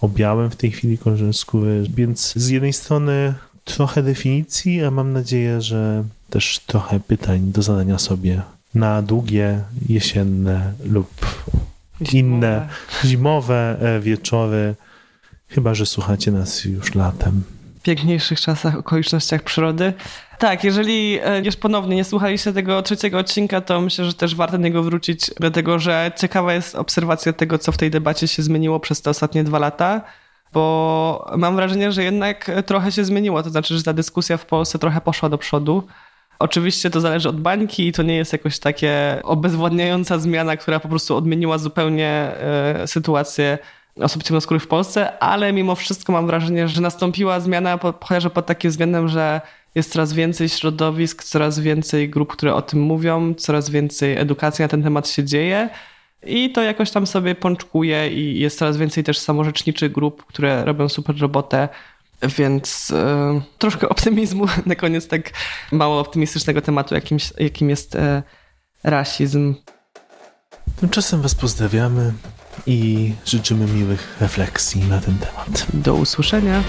[0.00, 5.12] o białym w tej chwili kolorze skóry, więc z jednej strony trochę definicji, a mam
[5.12, 8.42] nadzieję, że też trochę pytań do zadania sobie
[8.74, 11.10] na długie, jesienne lub
[12.02, 12.18] zimowe.
[12.18, 12.68] inne
[13.04, 14.74] zimowe e, wieczory,
[15.48, 17.42] chyba że słuchacie nas już latem.
[17.78, 19.92] W piękniejszych czasach, okolicznościach przyrody.
[20.38, 24.58] Tak, jeżeli e, już ponownie nie słuchaliście tego trzeciego odcinka, to myślę, że też warto
[24.58, 28.80] do niego wrócić, dlatego że ciekawa jest obserwacja tego, co w tej debacie się zmieniło
[28.80, 30.00] przez te ostatnie dwa lata
[30.54, 33.42] bo mam wrażenie, że jednak trochę się zmieniło.
[33.42, 35.86] To znaczy, że ta dyskusja w Polsce trochę poszła do przodu.
[36.38, 40.88] Oczywiście to zależy od bańki i to nie jest jakoś takie obezwładniająca zmiana, która po
[40.88, 43.58] prostu odmieniła zupełnie e, sytuację
[44.00, 48.70] osób ciemnoskórych w Polsce, ale mimo wszystko mam wrażenie, że nastąpiła zmiana chociażby pod takim
[48.70, 49.40] względem, że
[49.74, 54.68] jest coraz więcej środowisk, coraz więcej grup, które o tym mówią, coraz więcej edukacji na
[54.68, 55.68] ten temat się dzieje.
[56.26, 60.88] I to jakoś tam sobie pączkuje i jest coraz więcej też samorzeczniczych grup, które robią
[60.88, 61.68] super robotę.
[62.22, 65.30] Więc e, troszkę optymizmu na koniec tak
[65.72, 68.22] mało optymistycznego tematu, jakim, jakim jest e,
[68.84, 69.54] rasizm.
[70.80, 72.12] Tymczasem Was pozdrawiamy
[72.66, 75.66] i życzymy miłych refleksji na ten temat.
[75.74, 76.62] Do usłyszenia.